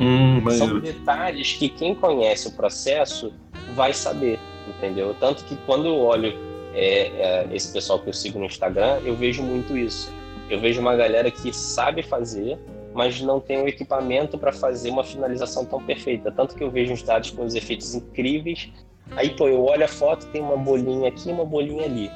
Hum, 0.00 0.42
São 0.50 0.78
detalhes 0.80 1.54
que 1.54 1.68
quem 1.68 1.94
conhece 1.94 2.48
o 2.48 2.52
processo 2.52 3.32
vai 3.74 3.92
saber, 3.92 4.38
entendeu? 4.68 5.14
Tanto 5.18 5.44
que 5.44 5.56
quando 5.66 5.86
eu 5.86 5.96
olho 5.96 6.32
é, 6.74 7.06
é, 7.08 7.48
esse 7.52 7.72
pessoal 7.72 7.98
que 7.98 8.08
eu 8.08 8.12
sigo 8.12 8.38
no 8.38 8.44
Instagram, 8.44 9.00
eu 9.04 9.16
vejo 9.16 9.42
muito 9.42 9.76
isso. 9.76 10.12
Eu 10.50 10.60
vejo 10.60 10.80
uma 10.80 10.94
galera 10.94 11.30
que 11.30 11.52
sabe 11.52 12.02
fazer, 12.02 12.58
mas 12.94 13.20
não 13.20 13.40
tem 13.40 13.62
o 13.62 13.68
equipamento 13.68 14.38
para 14.38 14.52
fazer 14.52 14.90
uma 14.90 15.02
finalização 15.02 15.64
tão 15.64 15.82
perfeita. 15.82 16.30
Tanto 16.30 16.54
que 16.54 16.62
eu 16.62 16.70
vejo 16.70 16.92
os 16.92 17.02
dados 17.02 17.30
com 17.30 17.44
os 17.44 17.54
efeitos 17.54 17.94
incríveis. 17.94 18.70
Aí, 19.12 19.30
pô, 19.30 19.48
eu 19.48 19.64
olho 19.64 19.84
a 19.84 19.88
foto, 19.88 20.26
tem 20.26 20.42
uma 20.42 20.56
bolinha 20.56 21.08
aqui 21.08 21.30
uma 21.30 21.44
bolinha 21.44 21.84
ali. 21.84 22.10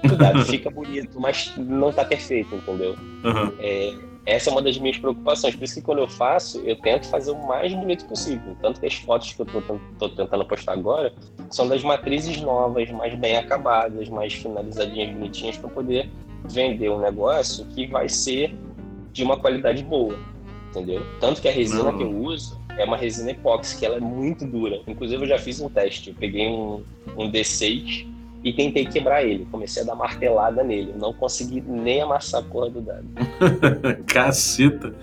Cuidado, 0.00 0.44
fica 0.44 0.70
bonito, 0.70 1.20
mas 1.20 1.52
não 1.56 1.90
está 1.90 2.04
perfeito, 2.04 2.54
entendeu? 2.54 2.96
Uhum. 3.24 3.52
É, 3.58 3.94
essa 4.26 4.50
é 4.50 4.52
uma 4.52 4.60
das 4.60 4.76
minhas 4.76 4.98
preocupações. 4.98 5.54
Por 5.54 5.64
isso 5.64 5.74
que 5.76 5.82
quando 5.82 5.98
eu 5.98 6.08
faço, 6.08 6.60
eu 6.60 6.76
tento 6.76 7.06
fazer 7.06 7.30
o 7.30 7.46
mais 7.46 7.72
bonito 7.72 8.04
possível. 8.06 8.56
Tanto 8.60 8.80
que 8.80 8.86
as 8.86 8.94
fotos 8.94 9.32
que 9.32 9.40
eu 9.40 9.46
estou 9.46 10.08
tentando 10.08 10.44
postar 10.44 10.72
agora 10.72 11.12
são 11.48 11.68
das 11.68 11.82
matrizes 11.84 12.40
novas, 12.40 12.90
mais 12.90 13.14
bem 13.14 13.36
acabadas, 13.36 14.08
mais 14.08 14.34
finalizadinhas, 14.34 15.12
bonitinhas, 15.12 15.56
para 15.56 15.70
poder 15.70 16.10
vender 16.48 16.90
um 16.90 16.98
negócio 16.98 17.64
que 17.66 17.86
vai 17.86 18.08
ser 18.08 18.54
de 19.12 19.22
uma 19.22 19.36
qualidade 19.36 19.82
boa, 19.84 20.18
entendeu? 20.70 21.02
Tanto 21.20 21.40
que 21.40 21.48
a 21.48 21.52
resina 21.52 21.92
que 21.92 22.02
eu 22.02 22.10
uso 22.10 22.60
é 22.76 22.84
uma 22.84 22.96
resina 22.96 23.30
epóxi, 23.30 23.78
que 23.78 23.86
ela 23.86 23.96
é 23.96 24.00
muito 24.00 24.44
dura. 24.44 24.80
Inclusive, 24.86 25.22
eu 25.22 25.28
já 25.28 25.38
fiz 25.38 25.60
um 25.60 25.68
teste. 25.68 26.10
Eu 26.10 26.16
peguei 26.16 26.48
um, 26.48 26.82
um 27.16 27.30
D6 27.30 28.06
e 28.46 28.52
tentei 28.52 28.86
quebrar 28.86 29.24
ele. 29.24 29.44
Comecei 29.50 29.82
a 29.82 29.86
dar 29.86 29.96
martelada 29.96 30.62
nele. 30.62 30.94
Não 30.96 31.12
consegui 31.12 31.60
nem 31.60 32.00
amassar 32.00 32.40
a 32.40 32.44
porra 32.44 32.70
do 32.70 32.80
dado. 32.80 33.04
Caceta! 34.06 34.94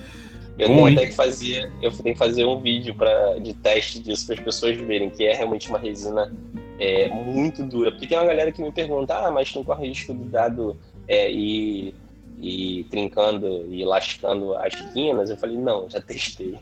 Eu 0.58 0.68
tenho 0.68 0.86
até 0.86 1.08
que 1.08 1.14
fazer, 1.14 1.70
eu 1.82 1.92
tenho 1.92 2.16
que 2.16 2.18
fazer 2.18 2.46
um 2.46 2.62
vídeo 2.62 2.96
pra, 2.96 3.38
de 3.40 3.54
teste 3.56 4.00
disso 4.00 4.28
para 4.28 4.36
as 4.36 4.42
pessoas 4.42 4.78
verem 4.78 5.10
que 5.10 5.26
é 5.26 5.36
realmente 5.36 5.68
uma 5.68 5.78
resina 5.78 6.32
é, 6.80 7.10
muito 7.10 7.66
dura. 7.66 7.92
Porque 7.92 8.08
tem 8.08 8.18
uma 8.18 8.28
galera 8.28 8.50
que 8.50 8.62
me 8.62 8.72
pergunta, 8.72 9.14
ah, 9.14 9.30
mas 9.30 9.54
não 9.54 9.62
corre 9.62 9.90
risco 9.90 10.14
do 10.14 10.24
dado 10.24 10.78
é, 11.06 11.30
ir, 11.30 11.94
ir 12.40 12.86
trincando 12.86 13.68
e 13.70 13.84
lascando 13.84 14.56
as 14.56 14.74
quinas? 14.94 15.30
Eu 15.30 15.36
falei, 15.36 15.58
não, 15.58 15.90
já 15.90 16.00
testei. 16.00 16.58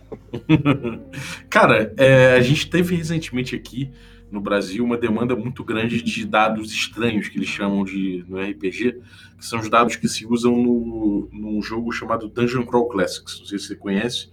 Cara, 1.48 1.94
é, 1.96 2.38
a 2.38 2.41
gente 2.41 2.67
teve 2.72 2.96
recentemente 2.96 3.56
aqui 3.56 3.91
no 4.32 4.39
Brasil 4.39 4.84
uma 4.84 4.98
demanda 4.98 5.36
muito 5.36 5.63
grande 5.63 6.02
de 6.02 6.26
dados 6.26 6.72
estranhos, 6.72 7.28
que 7.28 7.38
eles 7.38 7.50
chamam 7.50 7.84
de 7.84 8.26
no 8.28 8.39
RPG, 8.39 9.02
que 9.38 9.46
são 9.46 9.60
os 9.60 9.70
dados 9.70 9.96
que 9.96 10.08
se 10.08 10.26
usam 10.26 10.56
no, 10.56 11.30
num 11.32 11.62
jogo 11.62 11.91
chamado 11.91 12.30
Dungeon 12.30 12.65
Crawl 12.65 12.88
Classics. 12.88 13.39
Não 13.39 13.46
sei 13.46 13.60
se 13.60 13.67
você 13.67 13.76
conhece, 13.76 14.30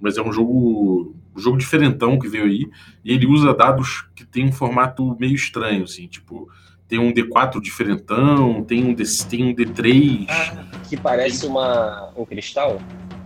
mas 0.00 0.16
é 0.16 0.22
um 0.22 0.32
jogo, 0.32 1.14
um 1.34 1.40
jogo 1.40 1.58
diferentão 1.58 2.18
que 2.18 2.28
veio 2.28 2.44
aí, 2.44 2.70
e 3.04 3.12
ele 3.12 3.26
usa 3.26 3.52
dados 3.52 4.06
que 4.14 4.24
tem 4.24 4.46
um 4.46 4.52
formato 4.52 5.16
meio 5.18 5.34
estranho, 5.34 5.84
assim, 5.84 6.06
tipo, 6.06 6.48
tem 6.86 6.98
um 6.98 7.12
D4 7.12 7.60
diferentão, 7.60 8.62
tem 8.62 8.84
um, 8.84 8.92
D, 8.92 9.02
tem 9.28 9.44
um 9.44 9.54
D3. 9.54 10.26
Ah, 10.28 10.66
que 10.88 10.96
parece 10.96 11.46
uma, 11.46 12.12
um 12.16 12.24
cristal? 12.24 12.80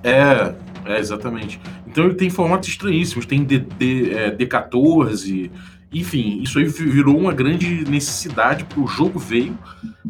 É, 0.05 0.55
é, 0.85 0.98
exatamente. 1.00 1.61
Então 1.87 2.05
ele 2.05 2.14
tem 2.14 2.31
formatos 2.31 2.68
estranhíssimos, 2.68 3.26
tem 3.26 3.42
D, 3.42 3.59
D, 3.59 4.12
é, 4.12 4.31
D14, 4.31 5.50
enfim, 5.92 6.42
isso 6.42 6.59
aí 6.59 6.64
virou 6.64 7.16
uma 7.16 7.33
grande 7.33 7.88
necessidade 7.88 8.64
para 8.64 8.81
o 8.81 8.87
jogo 8.87 9.18
veio, 9.18 9.57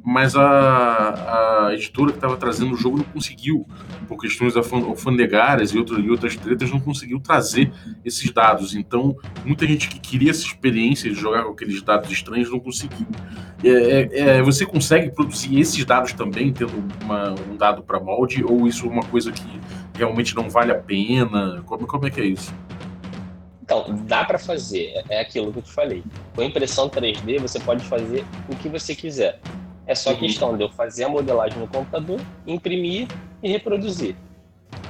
mas 0.04 0.34
a, 0.34 1.66
a 1.66 1.74
editora 1.74 2.12
que 2.12 2.16
estava 2.16 2.36
trazendo 2.36 2.72
o 2.72 2.76
jogo 2.76 2.96
não 2.96 3.04
conseguiu, 3.04 3.66
por 4.08 4.16
questões 4.18 4.54
alfandegárias 4.56 5.70
e, 5.72 5.78
outras, 5.78 6.04
e 6.04 6.10
outras 6.10 6.36
tretas, 6.36 6.70
não 6.70 6.80
conseguiu 6.80 7.20
trazer 7.20 7.72
esses 8.04 8.30
dados. 8.30 8.74
Então, 8.74 9.16
muita 9.44 9.66
gente 9.66 9.88
que 9.88 9.98
queria 9.98 10.30
essa 10.30 10.46
experiência 10.46 11.10
de 11.10 11.16
jogar 11.16 11.44
com 11.44 11.52
aqueles 11.52 11.82
dados 11.82 12.10
estranhos 12.10 12.50
não 12.50 12.58
conseguiu. 12.58 13.06
É, 13.62 13.68
é, 13.68 14.20
é 14.38 14.42
você 14.42 14.64
consegue 14.64 15.10
produzir 15.10 15.58
esses 15.60 15.84
dados 15.84 16.12
também, 16.14 16.52
tendo 16.52 16.72
uma, 17.04 17.34
um 17.50 17.56
dado 17.56 17.82
para 17.82 18.00
molde, 18.00 18.42
ou 18.42 18.66
isso 18.66 18.86
é 18.86 18.88
uma 18.88 19.02
coisa 19.02 19.30
que 19.30 19.60
realmente 19.94 20.34
não 20.34 20.48
vale 20.48 20.72
a 20.72 20.78
pena? 20.78 21.62
Como, 21.66 21.86
como 21.86 22.06
é 22.06 22.10
que 22.10 22.20
é 22.20 22.26
isso? 22.26 22.52
Então, 23.66 23.84
dá 24.06 24.24
para 24.24 24.38
fazer, 24.38 25.02
é 25.08 25.20
aquilo 25.20 25.52
que 25.52 25.58
eu 25.58 25.62
te 25.62 25.72
falei. 25.72 26.04
Com 26.36 26.42
impressão 26.42 26.88
3D, 26.88 27.40
você 27.40 27.58
pode 27.58 27.84
fazer 27.84 28.24
o 28.48 28.54
que 28.54 28.68
você 28.68 28.94
quiser. 28.94 29.40
É 29.88 29.94
só 29.94 30.10
uhum. 30.10 30.18
questão 30.18 30.56
de 30.56 30.62
eu 30.62 30.70
fazer 30.70 31.02
a 31.02 31.08
modelagem 31.08 31.58
no 31.58 31.66
computador, 31.66 32.20
imprimir 32.46 33.08
e 33.42 33.50
reproduzir. 33.50 34.14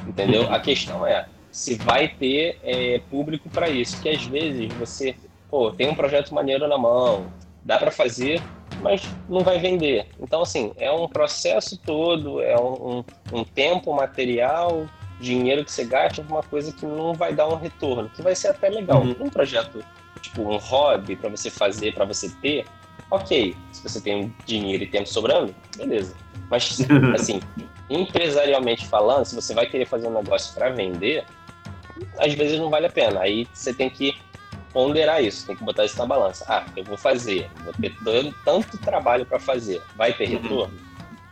Entendeu? 0.06 0.42
Uhum. 0.42 0.54
A 0.54 0.60
questão 0.60 1.06
é 1.06 1.26
se 1.50 1.74
vai 1.76 2.06
ter 2.06 2.58
é, 2.62 3.00
público 3.10 3.48
para 3.48 3.66
isso. 3.70 4.00
Que 4.02 4.10
às 4.10 4.22
vezes 4.26 4.70
você, 4.74 5.16
pô, 5.50 5.72
tem 5.72 5.88
um 5.88 5.94
projeto 5.94 6.34
maneiro 6.34 6.68
na 6.68 6.76
mão, 6.76 7.32
dá 7.64 7.78
para 7.78 7.90
fazer, 7.90 8.42
mas 8.82 9.08
não 9.26 9.40
vai 9.40 9.58
vender. 9.58 10.06
Então, 10.20 10.42
assim, 10.42 10.72
é 10.76 10.92
um 10.92 11.08
processo 11.08 11.78
todo, 11.78 12.42
é 12.42 12.60
um, 12.60 12.98
um, 12.98 13.04
um 13.38 13.42
tempo 13.44 13.94
material 13.94 14.86
dinheiro 15.20 15.64
que 15.64 15.72
você 15.72 15.84
gasta 15.84 16.22
uma 16.22 16.42
coisa 16.42 16.72
que 16.72 16.84
não 16.84 17.14
vai 17.14 17.34
dar 17.34 17.48
um 17.48 17.56
retorno, 17.56 18.10
que 18.10 18.22
vai 18.22 18.34
ser 18.34 18.48
até 18.48 18.68
legal. 18.68 19.02
Uhum. 19.02 19.16
Um 19.20 19.30
projeto, 19.30 19.84
tipo 20.20 20.42
um 20.42 20.56
hobby 20.56 21.16
para 21.16 21.30
você 21.30 21.50
fazer, 21.50 21.94
para 21.94 22.04
você 22.04 22.28
ter, 22.42 22.66
ok. 23.10 23.56
Se 23.72 23.82
você 23.82 24.00
tem 24.00 24.34
dinheiro 24.44 24.84
e 24.84 24.86
tempo 24.86 25.08
sobrando, 25.08 25.54
beleza. 25.76 26.14
Mas, 26.50 26.78
assim, 27.14 27.40
empresarialmente 27.88 28.86
falando, 28.86 29.24
se 29.24 29.34
você 29.34 29.54
vai 29.54 29.66
querer 29.66 29.86
fazer 29.86 30.08
um 30.08 30.14
negócio 30.14 30.54
para 30.54 30.70
vender, 30.70 31.24
às 32.18 32.32
vezes 32.34 32.58
não 32.58 32.70
vale 32.70 32.86
a 32.86 32.90
pena. 32.90 33.20
Aí 33.20 33.46
você 33.52 33.72
tem 33.72 33.88
que 33.88 34.16
ponderar 34.72 35.24
isso, 35.24 35.46
tem 35.46 35.56
que 35.56 35.64
botar 35.64 35.84
isso 35.84 35.98
na 35.98 36.06
balança. 36.06 36.44
Ah, 36.48 36.66
eu 36.76 36.84
vou 36.84 36.98
fazer, 36.98 37.50
vou 37.64 37.72
ter 37.72 37.94
tanto 38.44 38.76
trabalho 38.78 39.24
para 39.24 39.40
fazer, 39.40 39.82
vai 39.96 40.12
ter 40.12 40.28
uhum. 40.28 40.42
retorno? 40.42 40.85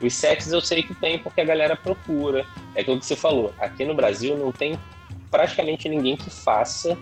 Os 0.05 0.15
sets 0.15 0.53
eu 0.53 0.61
sei 0.61 0.83
que 0.83 0.95
tem 0.95 1.19
porque 1.19 1.41
a 1.41 1.45
galera 1.45 1.77
procura. 1.77 2.47
É 2.75 2.81
aquilo 2.81 2.99
que 2.99 3.07
você 3.07 3.17
falou. 3.17 3.53
Aqui 3.59 3.85
no 3.85 3.95
Brasil 3.95 4.37
não 4.37 4.53
tem 4.53 4.79
praticamente 5.31 5.89
ninguém 5.89 6.17
que 6.17 6.31
faça 6.31 6.97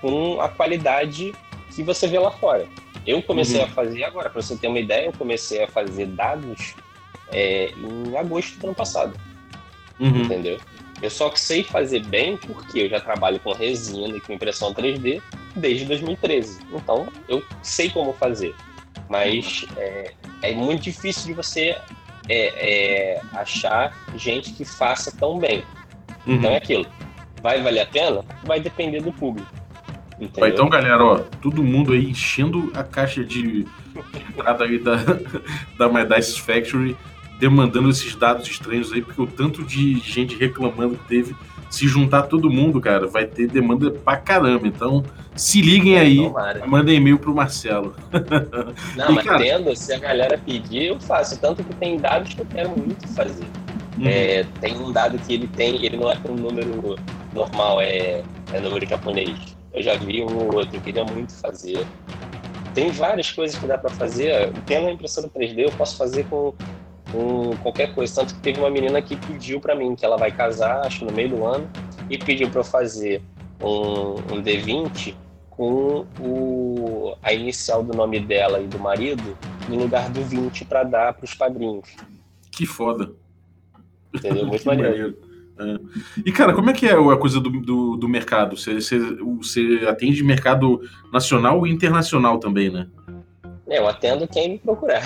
com 0.00 0.40
a 0.40 0.48
qualidade 0.48 1.32
que 1.74 1.82
você 1.82 2.08
vê 2.08 2.18
lá 2.18 2.30
fora. 2.30 2.66
Eu 3.06 3.22
comecei 3.22 3.58
uhum. 3.58 3.66
a 3.66 3.68
fazer 3.68 4.04
agora, 4.04 4.28
para 4.28 4.42
você 4.42 4.56
ter 4.56 4.68
uma 4.68 4.78
ideia, 4.78 5.06
eu 5.06 5.12
comecei 5.12 5.62
a 5.62 5.68
fazer 5.68 6.06
dados 6.06 6.74
é, 7.32 7.70
em 7.70 8.16
agosto 8.16 8.58
do 8.58 8.66
ano 8.66 8.74
passado. 8.74 9.18
Uhum. 9.98 10.22
Entendeu? 10.22 10.58
Eu 11.00 11.10
só 11.10 11.34
sei 11.34 11.62
fazer 11.62 12.04
bem 12.04 12.36
porque 12.36 12.80
eu 12.80 12.88
já 12.88 13.00
trabalho 13.00 13.40
com 13.40 13.52
resina 13.52 14.16
e 14.16 14.20
com 14.20 14.32
impressão 14.32 14.74
3D 14.74 15.22
desde 15.56 15.86
2013. 15.86 16.60
Então 16.72 17.08
eu 17.28 17.42
sei 17.62 17.88
como 17.88 18.12
fazer. 18.12 18.54
Mas 19.08 19.64
é, 19.76 20.12
é 20.42 20.52
muito 20.52 20.82
difícil 20.82 21.26
de 21.26 21.32
você 21.32 21.76
é, 22.30 23.14
é 23.14 23.20
achar 23.32 23.92
gente 24.16 24.52
que 24.52 24.64
faça 24.64 25.12
tão 25.16 25.38
bem. 25.38 25.64
Uhum. 26.26 26.34
Então 26.34 26.50
é 26.50 26.56
aquilo. 26.56 26.86
Vai 27.42 27.60
valer 27.60 27.80
a 27.80 27.86
pena? 27.86 28.22
Vai 28.44 28.60
depender 28.60 29.00
do 29.00 29.12
público. 29.12 29.50
Entendeu? 30.20 30.50
Então, 30.50 30.68
galera, 30.68 31.02
ó, 31.02 31.18
todo 31.40 31.64
mundo 31.64 31.92
aí 31.92 32.10
enchendo 32.10 32.70
a 32.74 32.84
caixa 32.84 33.24
de 33.24 33.66
entrada 34.28 34.64
aí 34.64 34.78
da, 34.78 34.96
da 35.78 35.88
My 35.88 36.04
Dice 36.04 36.40
Factory, 36.40 36.94
demandando 37.38 37.88
esses 37.88 38.14
dados 38.14 38.46
estranhos 38.46 38.92
aí, 38.92 39.00
porque 39.00 39.20
o 39.20 39.26
tanto 39.26 39.64
de 39.64 39.98
gente 39.98 40.36
reclamando 40.36 40.96
que 40.96 41.08
teve 41.08 41.34
se 41.70 41.88
juntar 41.88 42.24
todo 42.24 42.50
mundo, 42.50 42.80
cara, 42.80 43.06
vai 43.06 43.24
ter 43.24 43.46
demanda 43.48 43.90
pra 43.90 44.16
caramba. 44.16 44.66
Então, 44.66 45.02
se 45.40 45.62
liguem 45.62 45.96
aí, 45.96 46.16
Tomara. 46.18 46.66
mandem 46.66 46.96
e-mail 46.96 47.18
pro 47.18 47.34
Marcelo. 47.34 47.96
Não, 48.94 49.10
e, 49.10 49.14
mas 49.14 49.24
cara... 49.24 49.38
tendo, 49.38 49.74
se 49.74 49.90
a 49.90 49.98
galera 49.98 50.36
pedir, 50.36 50.88
eu 50.88 51.00
faço. 51.00 51.40
Tanto 51.40 51.64
que 51.64 51.74
tem 51.76 51.96
dados 51.96 52.34
que 52.34 52.42
eu 52.42 52.46
quero 52.46 52.68
muito 52.68 53.08
fazer. 53.08 53.46
Uhum. 53.96 54.06
É, 54.06 54.44
tem 54.60 54.76
um 54.76 54.92
dado 54.92 55.18
que 55.18 55.32
ele 55.32 55.48
tem, 55.48 55.82
ele 55.82 55.96
não 55.96 56.10
é 56.10 56.16
com 56.16 56.32
um 56.32 56.36
número 56.36 56.94
normal, 57.32 57.80
é, 57.80 58.22
é 58.52 58.60
número 58.60 58.86
japonês. 58.86 59.34
Eu 59.72 59.82
já 59.82 59.96
vi 59.96 60.22
um 60.22 60.36
ou 60.36 60.56
outro, 60.56 60.76
eu 60.76 60.80
queria 60.82 61.04
muito 61.06 61.32
fazer. 61.32 61.86
tem 62.74 62.90
várias 62.90 63.32
coisas 63.32 63.58
que 63.58 63.66
dá 63.66 63.78
para 63.78 63.88
fazer. 63.88 64.52
Pela 64.66 64.90
impressora 64.90 65.26
3D 65.26 65.60
eu 65.60 65.72
posso 65.72 65.96
fazer 65.96 66.26
com, 66.26 66.52
com 67.10 67.56
qualquer 67.62 67.94
coisa. 67.94 68.14
Tanto 68.14 68.34
que 68.34 68.40
teve 68.40 68.60
uma 68.60 68.70
menina 68.70 69.00
que 69.00 69.16
pediu 69.16 69.58
para 69.58 69.74
mim 69.74 69.96
que 69.96 70.04
ela 70.04 70.18
vai 70.18 70.30
casar, 70.30 70.84
acho 70.84 71.02
no 71.02 71.12
meio 71.12 71.30
do 71.30 71.46
ano, 71.46 71.66
e 72.10 72.18
pediu 72.18 72.50
para 72.50 72.60
eu 72.60 72.64
fazer 72.64 73.22
um, 73.62 74.16
um 74.34 74.42
D20 74.42 75.14
com 75.60 76.06
o, 76.18 77.14
a 77.22 77.34
inicial 77.34 77.82
do 77.82 77.94
nome 77.94 78.18
dela 78.18 78.60
e 78.60 78.66
do 78.66 78.78
marido 78.78 79.36
no 79.68 79.76
lugar 79.76 80.08
do 80.08 80.22
20 80.22 80.64
para 80.64 80.84
dar 80.84 81.12
para 81.12 81.26
os 81.26 81.34
padrinhos. 81.34 81.86
Que 82.50 82.64
foda. 82.64 83.12
Entendeu? 84.14 84.46
Muito 84.48 84.64
maneiro. 84.64 84.90
maneiro. 84.90 85.18
É. 85.58 86.22
E, 86.24 86.32
cara, 86.32 86.54
como 86.54 86.70
é 86.70 86.72
que 86.72 86.86
é 86.86 86.92
a 86.92 87.16
coisa 87.18 87.38
do, 87.38 87.50
do, 87.50 87.96
do 87.98 88.08
mercado? 88.08 88.56
Você, 88.56 88.80
você, 88.80 88.98
você, 88.98 89.86
atende 89.86 90.24
mercado 90.24 90.80
nacional 91.12 91.66
e 91.66 91.70
internacional 91.70 92.38
também, 92.38 92.70
né? 92.70 92.86
É, 93.68 93.80
eu 93.80 93.86
atendo 93.86 94.26
quem 94.26 94.52
me 94.52 94.58
procurar. 94.58 95.04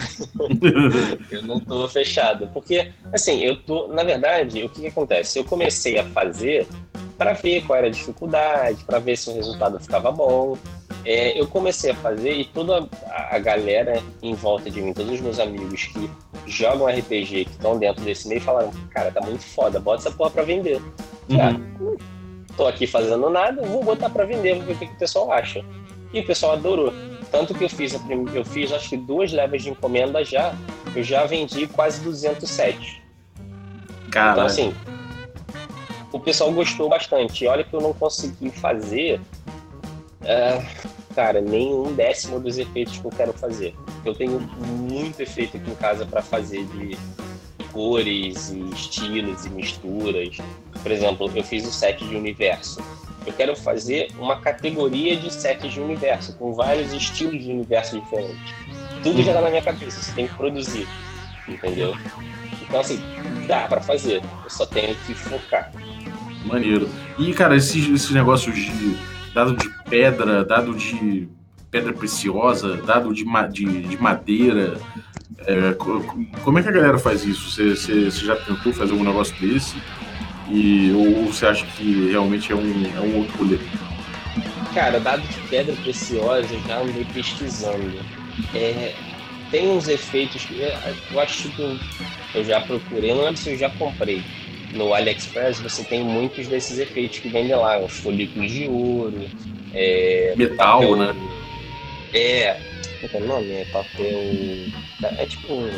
eu 1.32 1.42
não 1.42 1.58
tô 1.58 1.88
fechado. 1.88 2.48
Porque, 2.54 2.92
assim, 3.12 3.40
eu 3.40 3.56
tô. 3.56 3.88
Na 3.88 4.04
verdade, 4.04 4.62
o 4.62 4.68
que, 4.68 4.82
que 4.82 4.86
acontece? 4.86 5.40
Eu 5.40 5.44
comecei 5.44 5.98
a 5.98 6.04
fazer 6.04 6.68
para 7.16 7.32
ver 7.32 7.64
qual 7.64 7.78
era 7.78 7.86
a 7.86 7.90
dificuldade, 7.90 8.82
para 8.84 8.98
ver 8.98 9.16
se 9.16 9.30
o 9.30 9.34
resultado 9.34 9.78
ficava 9.78 10.10
bom. 10.10 10.56
É, 11.04 11.38
eu 11.38 11.46
comecei 11.46 11.90
a 11.90 11.94
fazer 11.94 12.32
e 12.32 12.44
toda 12.46 12.88
a, 13.06 13.36
a 13.36 13.38
galera 13.38 14.02
em 14.22 14.34
volta 14.34 14.70
de 14.70 14.80
mim, 14.80 14.92
todos 14.92 15.12
os 15.12 15.20
meus 15.20 15.38
amigos 15.38 15.84
que 15.84 16.10
jogam 16.46 16.86
RPG, 16.86 17.44
que 17.44 17.50
estão 17.50 17.78
dentro 17.78 18.02
desse 18.04 18.26
meio, 18.26 18.40
falaram: 18.40 18.70
Cara, 18.90 19.10
tá 19.10 19.20
muito 19.20 19.42
foda, 19.42 19.78
bota 19.78 20.02
essa 20.02 20.10
porra 20.10 20.30
pra 20.30 20.42
vender. 20.42 20.80
Uhum. 21.28 21.40
Ah, 21.40 21.96
tô 22.56 22.66
aqui 22.66 22.86
fazendo 22.86 23.28
nada, 23.30 23.62
vou 23.62 23.82
botar 23.82 24.10
pra 24.10 24.24
vender, 24.24 24.56
vou 24.56 24.66
ver 24.66 24.72
o 24.72 24.78
que, 24.78 24.86
que 24.86 24.94
o 24.94 24.98
pessoal 24.98 25.32
acha. 25.32 25.64
E 26.12 26.20
o 26.20 26.26
pessoal 26.26 26.52
adorou. 26.52 26.92
Tanto 27.30 27.52
que 27.54 27.64
eu 27.64 27.68
fiz, 27.68 27.98
eu 28.32 28.44
fiz 28.44 28.72
acho 28.72 28.90
que 28.90 28.96
duas 28.96 29.32
levas 29.32 29.62
de 29.62 29.70
encomenda 29.70 30.24
já, 30.24 30.54
eu 30.94 31.02
já 31.02 31.26
vendi 31.26 31.66
quase 31.66 32.00
200 32.00 32.48
sets. 32.48 32.98
Cara. 34.10 34.32
Então, 34.32 34.46
assim, 34.46 34.74
o 36.14 36.20
pessoal 36.20 36.52
gostou 36.52 36.88
bastante. 36.88 37.44
Olha 37.48 37.64
que 37.64 37.74
eu 37.74 37.80
não 37.80 37.92
consegui 37.92 38.48
fazer, 38.48 39.20
uh, 40.22 40.64
cara, 41.12 41.40
nem 41.40 41.74
um 41.74 41.92
décimo 41.92 42.38
dos 42.38 42.56
efeitos 42.56 42.98
que 42.98 43.04
eu 43.04 43.10
quero 43.10 43.32
fazer. 43.32 43.74
Eu 44.04 44.14
tenho 44.14 44.38
muito 44.38 45.20
efeito 45.20 45.56
aqui 45.56 45.68
em 45.68 45.74
casa 45.74 46.06
para 46.06 46.22
fazer 46.22 46.64
de 46.66 46.96
cores 47.72 48.50
e 48.50 48.60
estilos 48.70 49.44
e 49.44 49.50
misturas. 49.50 50.38
Por 50.80 50.92
exemplo, 50.92 51.28
eu 51.34 51.42
fiz 51.42 51.66
o 51.66 51.72
set 51.72 52.06
de 52.06 52.14
universo. 52.14 52.80
Eu 53.26 53.32
quero 53.32 53.56
fazer 53.56 54.12
uma 54.16 54.40
categoria 54.40 55.16
de 55.16 55.32
sets 55.32 55.72
de 55.72 55.80
universo, 55.80 56.36
com 56.36 56.52
vários 56.52 56.92
estilos 56.92 57.42
de 57.42 57.50
universo 57.50 58.00
diferentes. 58.00 58.54
Tudo 59.02 59.20
já 59.20 59.32
tá 59.32 59.40
na 59.40 59.50
minha 59.50 59.62
cabeça, 59.62 60.00
você 60.00 60.12
tem 60.12 60.28
que 60.28 60.34
produzir, 60.34 60.86
entendeu? 61.48 61.92
Então, 62.62 62.80
assim, 62.80 63.00
dá 63.48 63.66
para 63.66 63.80
fazer, 63.80 64.22
eu 64.44 64.50
só 64.50 64.64
tenho 64.64 64.94
que 64.94 65.14
focar. 65.14 65.72
Maneiro. 66.44 66.88
E, 67.18 67.32
cara, 67.32 67.56
esses, 67.56 67.88
esses 67.88 68.10
negócios 68.10 68.54
de 68.54 68.96
dado 69.34 69.56
de 69.56 69.68
pedra, 69.88 70.44
dado 70.44 70.74
de 70.74 71.28
pedra 71.70 71.92
preciosa, 71.92 72.76
dado 72.76 73.12
de, 73.12 73.24
de, 73.52 73.82
de 73.82 73.96
madeira, 74.00 74.78
é, 75.46 75.74
como 76.42 76.58
é 76.58 76.62
que 76.62 76.68
a 76.68 76.72
galera 76.72 76.98
faz 76.98 77.24
isso? 77.24 77.50
Você, 77.50 77.74
você, 77.74 78.24
já 78.24 78.36
tentou 78.36 78.72
fazer 78.72 78.92
algum 78.92 79.04
negócio 79.04 79.34
desse? 79.40 79.76
E, 80.48 80.92
ou 80.92 81.32
você 81.32 81.46
acha 81.46 81.66
que 81.66 82.10
realmente 82.10 82.52
é 82.52 82.54
um, 82.54 82.86
é 82.96 83.00
um 83.00 83.18
outro 83.18 83.38
rolê? 83.38 83.58
Cara, 84.72 85.00
dado 85.00 85.22
de 85.22 85.40
pedra 85.48 85.74
preciosa, 85.76 86.46
eu 86.52 86.60
já 86.66 86.80
andei 86.80 87.06
pesquisando. 87.12 87.98
É, 88.54 88.94
tem 89.50 89.70
uns 89.70 89.88
efeitos 89.88 90.44
que 90.44 90.60
eu 91.10 91.20
acho 91.20 91.48
que 91.50 91.80
eu 92.34 92.44
já 92.44 92.60
procurei, 92.60 93.14
não 93.14 93.24
lembro 93.24 93.36
se 93.36 93.50
eu 93.50 93.58
já 93.58 93.70
comprei 93.70 94.22
no 94.72 94.94
AliExpress 94.94 95.60
você 95.60 95.84
tem 95.84 96.02
muitos 96.02 96.48
desses 96.48 96.78
efeitos 96.78 97.18
que 97.18 97.28
vendem 97.28 97.54
lá, 97.54 97.78
os 97.78 97.92
folículos 97.98 98.50
de 98.50 98.68
ouro, 98.68 99.28
é, 99.72 100.34
metal, 100.36 100.80
papel, 100.80 100.96
né? 100.96 101.14
É, 102.12 102.60
qual 103.08 103.22
é 103.22 103.24
o 103.24 103.28
nome? 103.28 103.50
É 103.52 103.64
papel. 103.66 105.18
É 105.18 105.26
tipo 105.26 105.52
um 105.52 105.70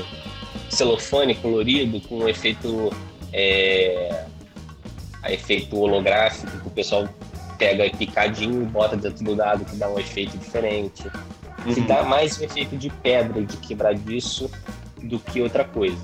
celofane 0.69 1.35
colorido 1.35 2.01
com 2.03 2.19
um 2.19 2.29
efeito. 2.29 2.93
É, 3.33 4.27
efeito 5.29 5.77
holográfico 5.77 6.47
que 6.61 6.69
o 6.69 6.71
pessoal 6.71 7.09
pega 7.59 7.89
picadinho 7.97 8.63
e 8.63 8.67
bota 8.67 8.97
dentro 8.97 9.25
do 9.25 9.35
dado 9.35 9.65
que 9.65 9.77
dá 9.77 9.89
um 9.89 9.99
efeito 9.99 10.37
diferente. 10.39 11.05
Uhum. 11.65 11.75
Que 11.75 11.81
dá 11.81 12.03
mais 12.03 12.39
um 12.39 12.45
efeito 12.45 12.77
de 12.77 12.91
pedra, 12.91 13.43
de 13.43 13.57
quebradiço, 13.57 14.51
do 15.03 15.19
que 15.19 15.41
outra 15.41 15.65
coisa. 15.65 15.99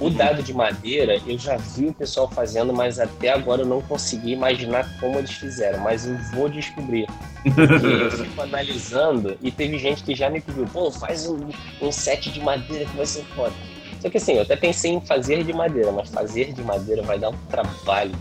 O 0.00 0.08
dado 0.08 0.42
de 0.42 0.54
madeira, 0.54 1.20
eu 1.26 1.38
já 1.38 1.56
vi 1.56 1.88
o 1.88 1.92
pessoal 1.92 2.28
fazendo, 2.28 2.72
mas 2.72 2.98
até 2.98 3.30
agora 3.30 3.62
eu 3.62 3.66
não 3.66 3.82
consegui 3.82 4.32
imaginar 4.32 4.88
como 4.98 5.18
eles 5.18 5.32
fizeram, 5.32 5.80
mas 5.80 6.06
eu 6.06 6.16
vou 6.32 6.48
descobrir. 6.48 7.06
Porque 7.42 7.86
eu 7.86 8.10
fico 8.10 8.40
analisando 8.40 9.36
e 9.42 9.50
teve 9.50 9.78
gente 9.78 10.02
que 10.02 10.14
já 10.14 10.30
me 10.30 10.40
pediu, 10.40 10.64
pô, 10.66 10.90
faz 10.90 11.28
um, 11.28 11.50
um 11.82 11.92
set 11.92 12.30
de 12.30 12.40
madeira 12.40 12.86
que 12.86 12.96
vai 12.96 13.06
ser 13.06 13.24
foda. 13.36 13.52
Só 14.00 14.08
que 14.08 14.16
assim, 14.16 14.34
eu 14.34 14.42
até 14.42 14.56
pensei 14.56 14.92
em 14.92 15.00
fazer 15.02 15.44
de 15.44 15.52
madeira, 15.52 15.92
mas 15.92 16.08
fazer 16.08 16.52
de 16.54 16.62
madeira 16.62 17.02
vai 17.02 17.18
dar 17.18 17.28
um 17.28 17.36
trabalho 17.50 18.14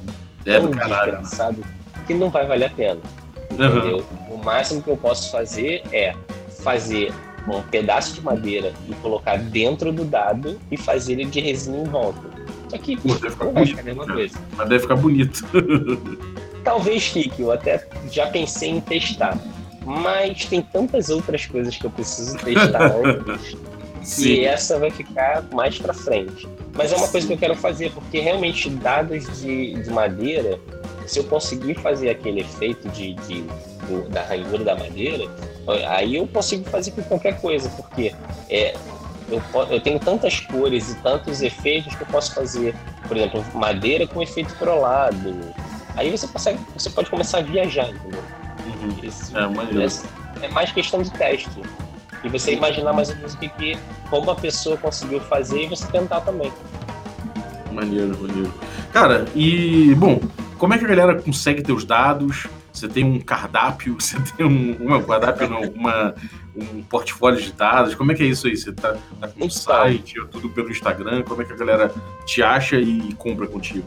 é 0.45 0.59
tão 0.59 0.71
desgraçado 0.71 1.63
que 2.05 2.13
não 2.13 2.29
vai 2.29 2.45
valer 2.45 2.65
a 2.65 2.69
pena. 2.69 3.01
Entendeu? 3.51 4.05
Uhum. 4.29 4.35
O 4.35 4.43
máximo 4.43 4.81
que 4.81 4.89
eu 4.89 4.97
posso 4.97 5.31
fazer 5.31 5.83
é 5.93 6.13
fazer 6.61 7.13
um 7.47 7.61
pedaço 7.61 8.13
de 8.13 8.21
madeira 8.21 8.73
e 8.87 8.93
colocar 8.95 9.37
dentro 9.37 9.91
do 9.91 10.03
dado 10.03 10.59
e 10.71 10.77
fazer 10.77 11.13
ele 11.13 11.25
de 11.25 11.39
resina 11.39 11.77
em 11.77 11.83
volta. 11.83 12.21
Só 12.69 12.77
que 12.77 12.95
deve 12.95 13.29
ficar 13.29 13.45
bonito, 13.45 13.79
a 13.79 13.83
mesma 13.83 14.05
né? 14.05 14.13
coisa. 14.13 14.39
Mas 14.55 14.69
deve 14.69 14.81
ficar 14.81 14.95
bonito. 14.95 15.45
Talvez 16.63 17.07
fique, 17.07 17.41
eu 17.41 17.51
até 17.51 17.87
já 18.11 18.27
pensei 18.27 18.69
em 18.69 18.81
testar. 18.81 19.37
Mas 19.83 20.45
tem 20.45 20.61
tantas 20.61 21.09
outras 21.09 21.45
coisas 21.45 21.75
que 21.75 21.85
eu 21.85 21.89
preciso 21.89 22.37
testar 22.37 22.93
antes. 23.03 24.19
e 24.19 24.45
essa 24.45 24.77
vai 24.77 24.91
ficar 24.91 25.43
mais 25.51 25.79
para 25.79 25.93
frente. 25.93 26.47
Mas 26.75 26.93
é 26.93 26.95
uma 26.95 27.07
coisa 27.07 27.25
que 27.25 27.33
eu 27.33 27.37
quero 27.37 27.55
fazer, 27.55 27.91
porque 27.91 28.19
realmente 28.19 28.69
dados 28.69 29.41
de, 29.41 29.73
de 29.81 29.89
madeira, 29.89 30.59
se 31.09 31.17
eu 31.17 31.23
conseguir 31.23 31.73
fazer 31.73 32.11
aquele 32.11 32.41
efeito 32.41 32.87
de, 32.89 33.13
de 33.13 33.41
do, 33.87 34.07
da 34.09 34.21
ranhura 34.21 34.63
da 34.63 34.75
madeira, 34.75 35.25
aí 35.87 36.17
eu 36.17 36.27
consigo 36.27 36.69
fazer 36.69 36.91
com 36.91 37.01
qualquer 37.01 37.41
coisa, 37.41 37.67
porque 37.69 38.13
é, 38.47 38.75
eu, 39.27 39.41
eu, 39.71 39.81
tenho 39.81 39.99
tantas 39.99 40.39
cores 40.39 40.91
e 40.91 40.95
tantos 40.97 41.41
efeitos 41.41 41.95
que 41.95 42.03
eu 42.03 42.07
posso 42.07 42.35
fazer, 42.35 42.75
por 43.07 43.17
exemplo, 43.17 43.43
madeira 43.55 44.05
com 44.05 44.21
efeito 44.21 44.53
crolado. 44.55 45.35
Aí 45.95 46.11
você, 46.11 46.27
consegue, 46.27 46.59
você 46.77 46.91
pode 46.91 47.09
começar 47.09 47.39
a 47.39 47.41
viajar, 47.41 47.89
entendeu? 47.89 48.21
Uhum. 48.67 48.95
É, 49.03 50.43
é, 50.43 50.45
é, 50.45 50.49
mais 50.49 50.71
questão 50.71 51.01
de 51.01 51.09
teste. 51.09 51.49
E 52.23 52.29
você 52.29 52.53
imaginar 52.53 52.93
mais 52.93 53.09
ou 53.09 53.15
menos 53.15 53.33
o 53.33 53.37
que, 53.37 53.49
que 53.49 53.77
como 54.11 54.29
a 54.29 54.35
pessoa 54.35 54.77
conseguiu 54.77 55.19
fazer 55.21 55.63
e 55.63 55.67
você 55.67 55.87
tentar 55.87 56.21
também. 56.21 56.53
Maneiro, 57.71 58.15
maneiro. 58.19 58.53
Cara, 58.91 59.25
e 59.35 59.95
bom, 59.95 60.19
como 60.59 60.73
é 60.73 60.77
que 60.77 60.83
a 60.83 60.87
galera 60.87 61.19
consegue 61.19 61.63
ter 61.63 61.71
os 61.71 61.85
dados? 61.85 62.45
Você 62.71 62.87
tem 62.87 63.03
um 63.03 63.19
cardápio, 63.19 63.95
você 63.99 64.17
tem 64.35 64.45
um, 64.45 64.75
uma 64.79 65.01
cardápio, 65.01 65.49
não, 65.49 65.61
uma, 65.61 66.13
um 66.55 66.83
portfólio 66.83 67.41
de 67.41 67.53
dados. 67.53 67.95
Como 67.95 68.11
é 68.11 68.15
que 68.15 68.21
é 68.21 68.25
isso 68.27 68.45
aí? 68.45 68.55
Você 68.55 68.73
tá, 68.73 68.95
tá 69.19 69.27
com 69.29 69.41
um 69.41 69.45
então. 69.45 69.49
site, 69.49 70.19
ou 70.19 70.27
tudo 70.27 70.49
pelo 70.49 70.69
Instagram? 70.69 71.23
Como 71.23 71.41
é 71.41 71.45
que 71.45 71.53
a 71.53 71.55
galera 71.55 71.91
te 72.25 72.43
acha 72.43 72.75
e 72.75 73.13
compra 73.13 73.47
contigo? 73.47 73.85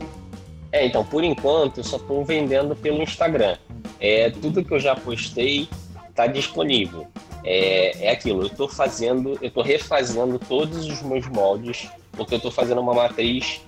É, 0.72 0.86
então, 0.86 1.04
por 1.04 1.22
enquanto, 1.22 1.78
eu 1.78 1.84
só 1.84 1.98
estou 1.98 2.24
vendendo 2.24 2.74
pelo 2.74 3.02
Instagram. 3.02 3.56
É, 4.00 4.30
tudo 4.30 4.64
que 4.64 4.72
eu 4.72 4.80
já 4.80 4.96
postei 4.96 5.68
está 6.08 6.26
disponível. 6.26 7.06
É, 7.44 8.06
é 8.06 8.10
aquilo, 8.12 8.42
eu 8.42 8.46
estou 8.46 8.68
fazendo, 8.68 9.36
eu 9.42 9.48
estou 9.48 9.62
refazendo 9.62 10.38
todos 10.38 10.86
os 10.86 11.02
meus 11.02 11.26
moldes, 11.26 11.90
porque 12.12 12.34
eu 12.34 12.36
estou 12.36 12.52
fazendo 12.52 12.80
uma 12.80 12.94
matriz 12.94 13.60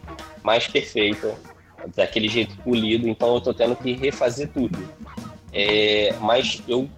mais 0.42 0.66
perfeita, 0.66 1.34
daquele 1.94 2.28
jeito 2.28 2.56
polido, 2.58 3.08
então 3.08 3.32
eu 3.32 3.38
estou 3.38 3.54
tendo 3.54 3.76
que 3.76 3.92
refazer 3.92 4.48
tudo. 4.52 4.78
É, 5.52 6.14
mas 6.20 6.62
eu 6.66 6.88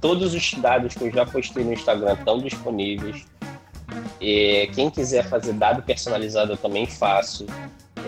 todos 0.00 0.34
os 0.34 0.54
dados 0.54 0.94
que 0.94 1.04
eu 1.04 1.12
já 1.12 1.24
postei 1.24 1.62
no 1.62 1.72
Instagram 1.72 2.14
estão 2.14 2.38
disponíveis. 2.38 3.24
É, 4.20 4.68
quem 4.74 4.90
quiser 4.90 5.24
fazer 5.28 5.52
dado 5.52 5.82
personalizado 5.82 6.52
eu 6.52 6.56
também 6.56 6.86
faço. 6.86 7.46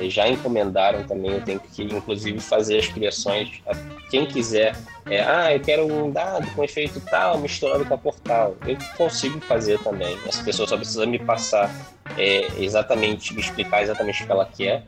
Já 0.09 0.29
encomendaram 0.29 1.05
também, 1.05 1.33
eu 1.33 1.41
tenho 1.43 1.61
que 1.61 1.83
inclusive 1.83 2.41
fazer 2.41 2.79
as 2.79 2.89
criações. 2.89 3.63
Quem 4.11 4.27
quiser, 4.27 4.77
é, 5.07 5.23
ah, 5.23 5.53
eu 5.53 5.61
quero 5.61 5.87
um 5.87 6.11
dado 6.11 6.51
com 6.53 6.65
efeito 6.65 7.01
tal, 7.01 7.39
misturado 7.39 7.85
com 7.85 7.95
a 7.95 7.99
portal. 7.99 8.57
Eu 8.67 8.77
consigo 8.97 9.41
fazer 9.41 9.79
também. 9.81 10.17
As 10.27 10.41
pessoas 10.41 10.71
só 10.71 10.77
precisam 10.77 11.07
me 11.07 11.19
passar 11.19 11.71
é, 12.17 12.47
exatamente, 12.59 13.35
me 13.35 13.41
explicar 13.41 13.83
exatamente 13.83 14.23
o 14.23 14.27
que 14.27 14.33
ela 14.33 14.47
quer. 14.47 14.85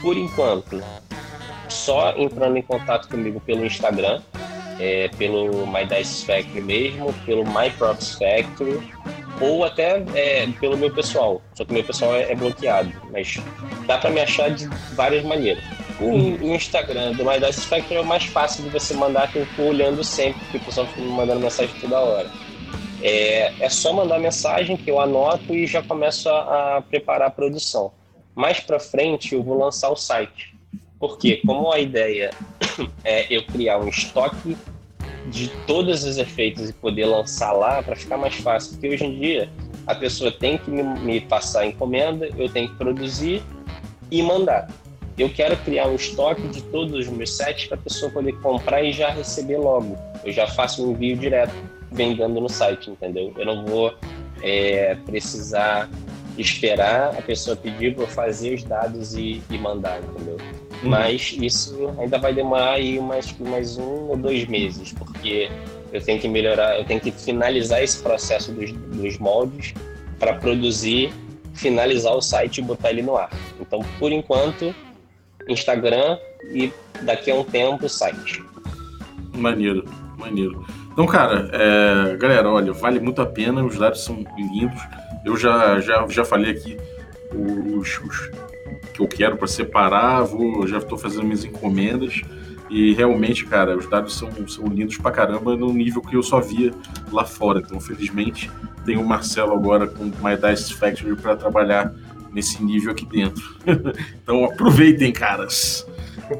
Por 0.00 0.16
enquanto, 0.16 0.82
só 1.68 2.14
entrando 2.16 2.56
em 2.56 2.62
contato 2.62 3.08
comigo 3.08 3.40
pelo 3.40 3.64
Instagram. 3.64 4.22
É, 4.78 5.08
pelo 5.16 5.66
My 5.66 5.84
Dice 5.84 6.24
Factory 6.24 6.60
mesmo, 6.60 7.12
pelo 7.24 7.44
My 7.44 7.70
Props 7.76 8.14
Factory, 8.14 8.80
ou 9.40 9.64
até 9.64 10.02
é, 10.14 10.46
pelo 10.60 10.76
meu 10.76 10.92
pessoal. 10.92 11.42
Só 11.54 11.64
que 11.64 11.72
meu 11.72 11.84
pessoal 11.84 12.14
é, 12.14 12.32
é 12.32 12.34
bloqueado, 12.34 12.92
mas 13.10 13.38
dá 13.86 13.98
para 13.98 14.10
me 14.10 14.20
achar 14.20 14.50
de 14.50 14.66
várias 14.94 15.24
maneiras. 15.24 15.62
O, 16.00 16.04
o, 16.04 16.54
Instagram 16.54 17.12
do 17.12 17.24
My 17.24 17.40
Dice 17.40 17.66
Factory 17.66 17.96
é 17.96 18.00
o 18.00 18.06
mais 18.06 18.24
fácil 18.24 18.64
de 18.64 18.70
você 18.70 18.94
mandar, 18.94 19.30
que 19.32 19.38
eu 19.38 19.42
estou 19.44 19.66
olhando 19.66 20.04
sempre, 20.04 20.40
porque 20.42 20.58
o 20.58 20.60
pessoal 20.60 20.86
fica 20.86 21.00
me 21.00 21.08
mandando 21.08 21.40
mensagem 21.40 21.74
toda 21.80 21.98
hora. 21.98 22.30
É, 23.02 23.52
é 23.60 23.68
só 23.68 23.92
mandar 23.92 24.18
mensagem 24.18 24.76
que 24.76 24.90
eu 24.90 25.00
anoto 25.00 25.54
e 25.54 25.66
já 25.66 25.82
começo 25.82 26.28
a, 26.28 26.76
a 26.76 26.82
preparar 26.82 27.28
a 27.28 27.30
produção. 27.30 27.92
Mais 28.34 28.60
para 28.60 28.78
frente 28.78 29.34
eu 29.34 29.42
vou 29.42 29.58
lançar 29.58 29.90
o 29.90 29.96
site. 29.96 30.56
Porque 30.98 31.36
como 31.46 31.72
a 31.72 31.78
ideia 31.78 32.30
é 33.04 33.26
eu 33.32 33.44
criar 33.44 33.78
um 33.78 33.88
estoque 33.88 34.56
de 35.26 35.48
todos 35.66 36.04
os 36.04 36.18
efeitos 36.18 36.70
e 36.70 36.72
poder 36.72 37.06
lançar 37.06 37.52
lá 37.52 37.82
para 37.82 37.94
ficar 37.96 38.16
mais 38.16 38.34
fácil, 38.34 38.72
porque 38.72 38.88
hoje 38.88 39.04
em 39.04 39.18
dia 39.18 39.48
a 39.86 39.94
pessoa 39.94 40.30
tem 40.30 40.58
que 40.58 40.70
me, 40.70 40.82
me 40.82 41.20
passar 41.20 41.60
a 41.60 41.66
encomenda, 41.66 42.28
eu 42.36 42.48
tenho 42.48 42.68
que 42.68 42.76
produzir 42.76 43.42
e 44.10 44.22
mandar. 44.22 44.68
Eu 45.16 45.28
quero 45.28 45.56
criar 45.58 45.88
um 45.88 45.96
estoque 45.96 46.42
de 46.48 46.62
todos 46.62 47.06
os 47.06 47.08
meus 47.08 47.36
sets 47.36 47.66
para 47.66 47.76
a 47.76 47.80
pessoa 47.80 48.10
poder 48.10 48.38
comprar 48.40 48.82
e 48.82 48.92
já 48.92 49.10
receber 49.10 49.56
logo. 49.56 49.98
Eu 50.24 50.32
já 50.32 50.46
faço 50.46 50.86
um 50.86 50.92
envio 50.92 51.16
direto 51.16 51.52
vendendo 51.90 52.40
no 52.40 52.48
site, 52.48 52.90
entendeu? 52.90 53.32
Eu 53.36 53.46
não 53.46 53.66
vou 53.66 53.94
é, 54.42 54.94
precisar 55.06 55.90
esperar 56.36 57.16
a 57.18 57.22
pessoa 57.22 57.56
pedir 57.56 57.96
para 57.96 58.06
fazer 58.06 58.54
os 58.54 58.62
dados 58.62 59.14
e, 59.14 59.42
e 59.50 59.58
mandar, 59.58 60.00
entendeu? 60.00 60.36
Uhum. 60.82 60.90
Mas 60.90 61.36
isso 61.40 61.92
ainda 61.98 62.18
vai 62.18 62.32
demorar 62.32 62.72
aí 62.72 63.00
mais, 63.00 63.34
mais 63.38 63.78
um 63.78 64.08
ou 64.08 64.16
dois 64.16 64.46
meses, 64.46 64.92
porque 64.92 65.50
eu 65.92 66.00
tenho 66.00 66.20
que 66.20 66.28
melhorar, 66.28 66.78
eu 66.78 66.84
tenho 66.84 67.00
que 67.00 67.10
finalizar 67.10 67.82
esse 67.82 68.02
processo 68.02 68.52
dos, 68.52 68.72
dos 68.72 69.18
moldes 69.18 69.74
para 70.18 70.34
produzir, 70.34 71.12
finalizar 71.54 72.14
o 72.14 72.20
site 72.20 72.58
e 72.58 72.62
botar 72.62 72.90
ele 72.90 73.02
no 73.02 73.16
ar. 73.16 73.30
Então, 73.60 73.80
por 73.98 74.12
enquanto, 74.12 74.74
Instagram 75.48 76.18
e 76.52 76.72
daqui 77.02 77.30
a 77.30 77.34
um 77.34 77.44
tempo 77.44 77.86
o 77.86 77.88
site. 77.88 78.42
Maneiro, 79.34 79.84
maneiro. 80.16 80.64
Então, 80.92 81.06
cara, 81.06 81.48
é, 81.52 82.16
galera, 82.16 82.48
olha, 82.50 82.72
vale 82.72 83.00
muito 83.00 83.22
a 83.22 83.26
pena, 83.26 83.64
os 83.64 83.78
dados 83.78 84.02
são 84.02 84.24
lindos. 84.36 84.80
Eu 85.24 85.36
já, 85.36 85.80
já, 85.80 86.06
já 86.08 86.24
falei 86.24 86.52
aqui 86.52 86.76
os, 87.32 88.00
os 88.00 88.30
que 88.98 89.02
eu 89.02 89.08
quero 89.08 89.36
para 89.36 89.46
separar, 89.46 90.24
vou, 90.24 90.66
já 90.66 90.78
estou 90.78 90.98
fazendo 90.98 91.24
minhas 91.24 91.44
encomendas. 91.44 92.20
E 92.68 92.92
realmente, 92.92 93.46
cara, 93.46 93.76
os 93.76 93.88
dados 93.88 94.14
são, 94.14 94.30
são 94.46 94.66
lindos 94.66 94.98
pra 94.98 95.10
caramba 95.10 95.56
no 95.56 95.72
nível 95.72 96.02
que 96.02 96.16
eu 96.16 96.22
só 96.22 96.40
via 96.40 96.72
lá 97.10 97.24
fora. 97.24 97.60
Então, 97.60 97.80
felizmente, 97.80 98.50
tem 98.84 98.98
o 98.98 99.04
Marcelo 99.04 99.54
agora 99.54 99.86
com 99.86 100.04
My 100.04 100.36
Dice 100.36 100.74
Factory 100.74 101.16
para 101.16 101.36
trabalhar 101.36 101.94
nesse 102.32 102.62
nível 102.62 102.92
aqui 102.92 103.06
dentro. 103.06 103.56
então, 104.22 104.44
aproveitem, 104.44 105.12
caras. 105.12 105.86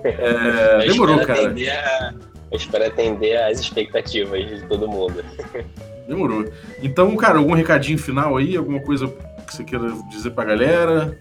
É, 0.05 0.79
demorou, 0.89 1.25
cara. 1.25 1.49
A 1.49 2.15
eu 2.51 2.57
espero 2.57 2.87
atender 2.87 3.37
às 3.37 3.61
expectativas 3.61 4.47
de 4.47 4.67
todo 4.67 4.89
mundo. 4.89 5.25
Demorou. 6.09 6.51
Então, 6.83 7.15
cara, 7.17 7.37
algum 7.37 7.53
recadinho 7.53 7.99
final 7.99 8.39
aí? 8.39 8.57
Alguma 8.57 8.81
coisa 8.81 9.07
que 9.47 9.55
você 9.55 9.63
queira 9.63 9.93
dizer 10.11 10.31
pra 10.31 10.45
galera? 10.45 11.19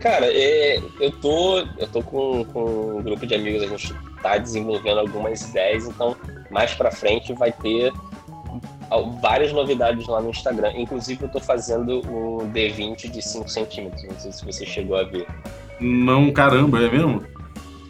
Cara, 0.00 0.26
é, 0.26 0.80
eu 0.98 1.12
tô, 1.12 1.58
eu 1.58 1.86
tô 1.92 2.02
com, 2.02 2.44
com 2.46 2.98
um 2.98 3.02
grupo 3.02 3.26
de 3.26 3.34
amigos, 3.34 3.62
a 3.62 3.66
gente 3.66 3.94
tá 4.22 4.38
desenvolvendo 4.38 4.98
algumas 4.98 5.42
ideias, 5.42 5.86
então 5.86 6.16
mais 6.50 6.74
pra 6.74 6.90
frente 6.90 7.32
vai 7.34 7.52
ter 7.52 7.92
várias 9.20 9.52
novidades 9.52 10.06
lá 10.06 10.20
no 10.20 10.30
Instagram. 10.30 10.72
Inclusive, 10.74 11.24
eu 11.24 11.28
tô 11.28 11.40
fazendo 11.40 12.00
um 12.08 12.50
D20 12.50 13.10
de 13.10 13.22
5 13.22 13.48
centímetros. 13.48 14.02
Não 14.02 14.18
sei 14.18 14.32
se 14.32 14.44
você 14.44 14.66
chegou 14.66 14.96
a 14.96 15.04
ver. 15.04 15.26
Não, 15.78 16.32
caramba, 16.32 16.82
é 16.82 16.90
mesmo? 16.90 17.24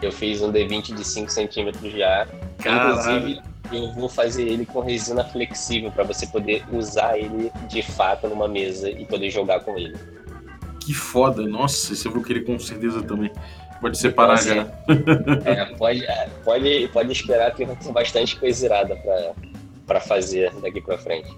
Eu 0.03 0.13
fiz 0.13 0.43
um 0.43 0.53
D20 0.53 0.95
de 0.95 1.05
5 1.05 1.31
centímetros 1.31 1.93
já. 1.93 2.27
Caralho. 2.59 2.91
Inclusive, 2.91 3.43
eu 3.73 3.93
vou 3.95 4.09
fazer 4.09 4.47
ele 4.47 4.67
com 4.67 4.81
resina 4.81 5.25
flexível 5.25 5.91
para 5.91 6.05
você 6.05 6.27
poder 6.27 6.65
usar 6.73 7.19
ele 7.19 7.51
de 7.69 7.83
fato 7.83 8.29
numa 8.29 8.49
mesa 8.49 8.91
e 8.91 9.05
poder 9.07 9.31
jogar 9.31 9.61
com 9.61 9.79
ele. 9.79 9.97
Que 10.81 10.95
foda, 10.95 11.47
nossa, 11.47 11.93
esse 11.93 12.07
eu 12.07 12.13
vou 12.13 12.23
querer 12.23 12.41
com 12.41 12.59
certeza 12.59 13.03
também. 13.03 13.31
Pode 13.81 13.99
separar 13.99 14.41
então, 14.43 14.57
já. 14.57 15.51
É, 15.51 15.65
pode, 15.77 16.05
é, 16.05 16.29
pode, 16.45 16.89
pode 16.93 17.13
esperar 17.13 17.55
que 17.55 17.65
ter 17.65 17.93
bastante 17.93 18.37
coisa 18.37 18.67
irada 18.67 18.97
para 19.87 20.01
fazer 20.01 20.53
daqui 20.61 20.81
para 20.81 20.99
frente. 20.99 21.31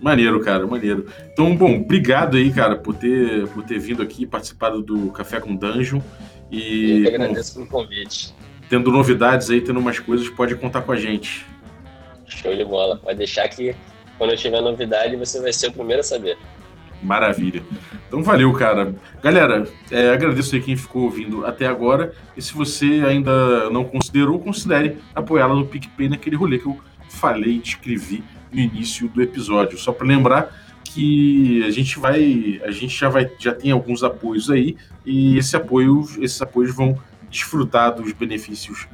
Maneiro, 0.00 0.40
cara, 0.40 0.66
maneiro. 0.66 1.06
Então, 1.32 1.56
bom, 1.56 1.80
obrigado 1.80 2.36
aí, 2.36 2.52
cara, 2.52 2.76
por 2.76 2.94
ter, 2.94 3.48
por 3.48 3.64
ter 3.64 3.78
vindo 3.78 4.02
aqui, 4.02 4.26
participado 4.26 4.82
do 4.82 5.10
Café 5.12 5.40
com 5.40 5.56
Dungeon. 5.56 6.00
E, 6.50 6.98
Eu 6.98 7.02
que 7.02 7.14
agradeço 7.14 7.58
bom, 7.58 7.66
pelo 7.66 7.84
convite. 7.84 8.34
Tendo 8.68 8.90
novidades 8.92 9.50
aí, 9.50 9.60
tendo 9.60 9.80
mais 9.80 9.98
coisas, 9.98 10.28
pode 10.28 10.54
contar 10.56 10.82
com 10.82 10.92
a 10.92 10.96
gente. 10.96 11.46
Show 12.26 12.54
de 12.54 12.64
bola. 12.64 12.96
Pode 12.96 13.18
deixar 13.18 13.48
que 13.48 13.74
quando 14.18 14.30
eu 14.30 14.36
tiver 14.36 14.60
novidade, 14.60 15.16
você 15.16 15.40
vai 15.40 15.52
ser 15.52 15.68
o 15.68 15.72
primeiro 15.72 16.00
a 16.00 16.04
saber. 16.04 16.38
Maravilha. 17.02 17.62
Então 18.06 18.22
valeu, 18.22 18.52
cara. 18.52 18.94
Galera, 19.22 19.66
é, 19.90 20.10
agradeço 20.10 20.54
aí 20.54 20.60
quem 20.60 20.76
ficou 20.76 21.02
ouvindo 21.02 21.44
até 21.44 21.66
agora. 21.66 22.12
E 22.36 22.42
se 22.42 22.54
você 22.54 23.02
ainda 23.06 23.70
não 23.70 23.84
considerou, 23.84 24.38
considere 24.38 24.98
apoiá-la 25.14 25.54
no 25.54 25.66
PicPay 25.66 26.08
naquele 26.08 26.36
rolê 26.36 26.58
que 26.58 26.66
eu 26.66 26.78
falei, 27.08 27.58
descrevi 27.58 28.22
no 28.52 28.60
início 28.60 29.08
do 29.08 29.22
episódio. 29.22 29.78
Só 29.78 29.92
para 29.92 30.06
lembrar 30.06 30.54
que 30.84 31.64
a 31.64 31.70
gente 31.70 31.98
vai, 31.98 32.60
a 32.64 32.70
gente 32.70 32.96
já 32.96 33.08
vai, 33.08 33.28
já 33.38 33.52
tem 33.52 33.72
alguns 33.72 34.04
apoios 34.04 34.48
aí 34.50 34.76
e 35.04 35.36
esse 35.36 35.56
apoio, 35.56 36.06
esses 36.20 36.40
apoios 36.40 36.74
vão 36.74 36.96
desfrutar 37.28 37.94
dos 37.94 38.12
benefícios 38.12 38.86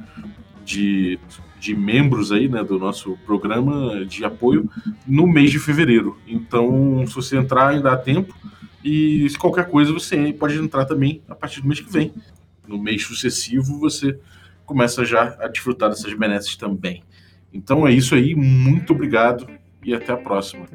de, 0.65 1.19
de 1.59 1.75
membros 1.75 2.31
aí, 2.31 2.49
né, 2.49 2.63
do 2.63 2.79
nosso 2.79 3.17
programa 3.23 4.03
de 4.05 4.25
apoio 4.25 4.67
no 5.05 5.27
mês 5.27 5.51
de 5.51 5.59
fevereiro. 5.59 6.17
Então, 6.27 7.05
se 7.05 7.13
você 7.13 7.37
entrar, 7.37 7.69
ainda 7.69 7.91
há 7.91 7.97
tempo. 7.97 8.35
E 8.83 9.29
se 9.29 9.37
qualquer 9.37 9.69
coisa, 9.69 9.91
você 9.93 10.33
pode 10.33 10.57
entrar 10.57 10.85
também 10.85 11.21
a 11.27 11.35
partir 11.35 11.61
do 11.61 11.67
mês 11.67 11.79
que 11.79 11.91
vem. 11.91 12.13
No 12.67 12.77
mês 12.77 13.03
sucessivo, 13.03 13.79
você 13.79 14.17
começa 14.65 15.03
já 15.03 15.35
a 15.39 15.47
desfrutar 15.47 15.89
dessas 15.89 16.13
benesses 16.13 16.55
também. 16.55 17.03
Então 17.53 17.85
é 17.85 17.91
isso 17.91 18.15
aí, 18.15 18.33
muito 18.33 18.93
obrigado 18.93 19.47
e 19.83 19.93
até 19.93 20.13
a 20.13 20.17
próxima. 20.17 20.65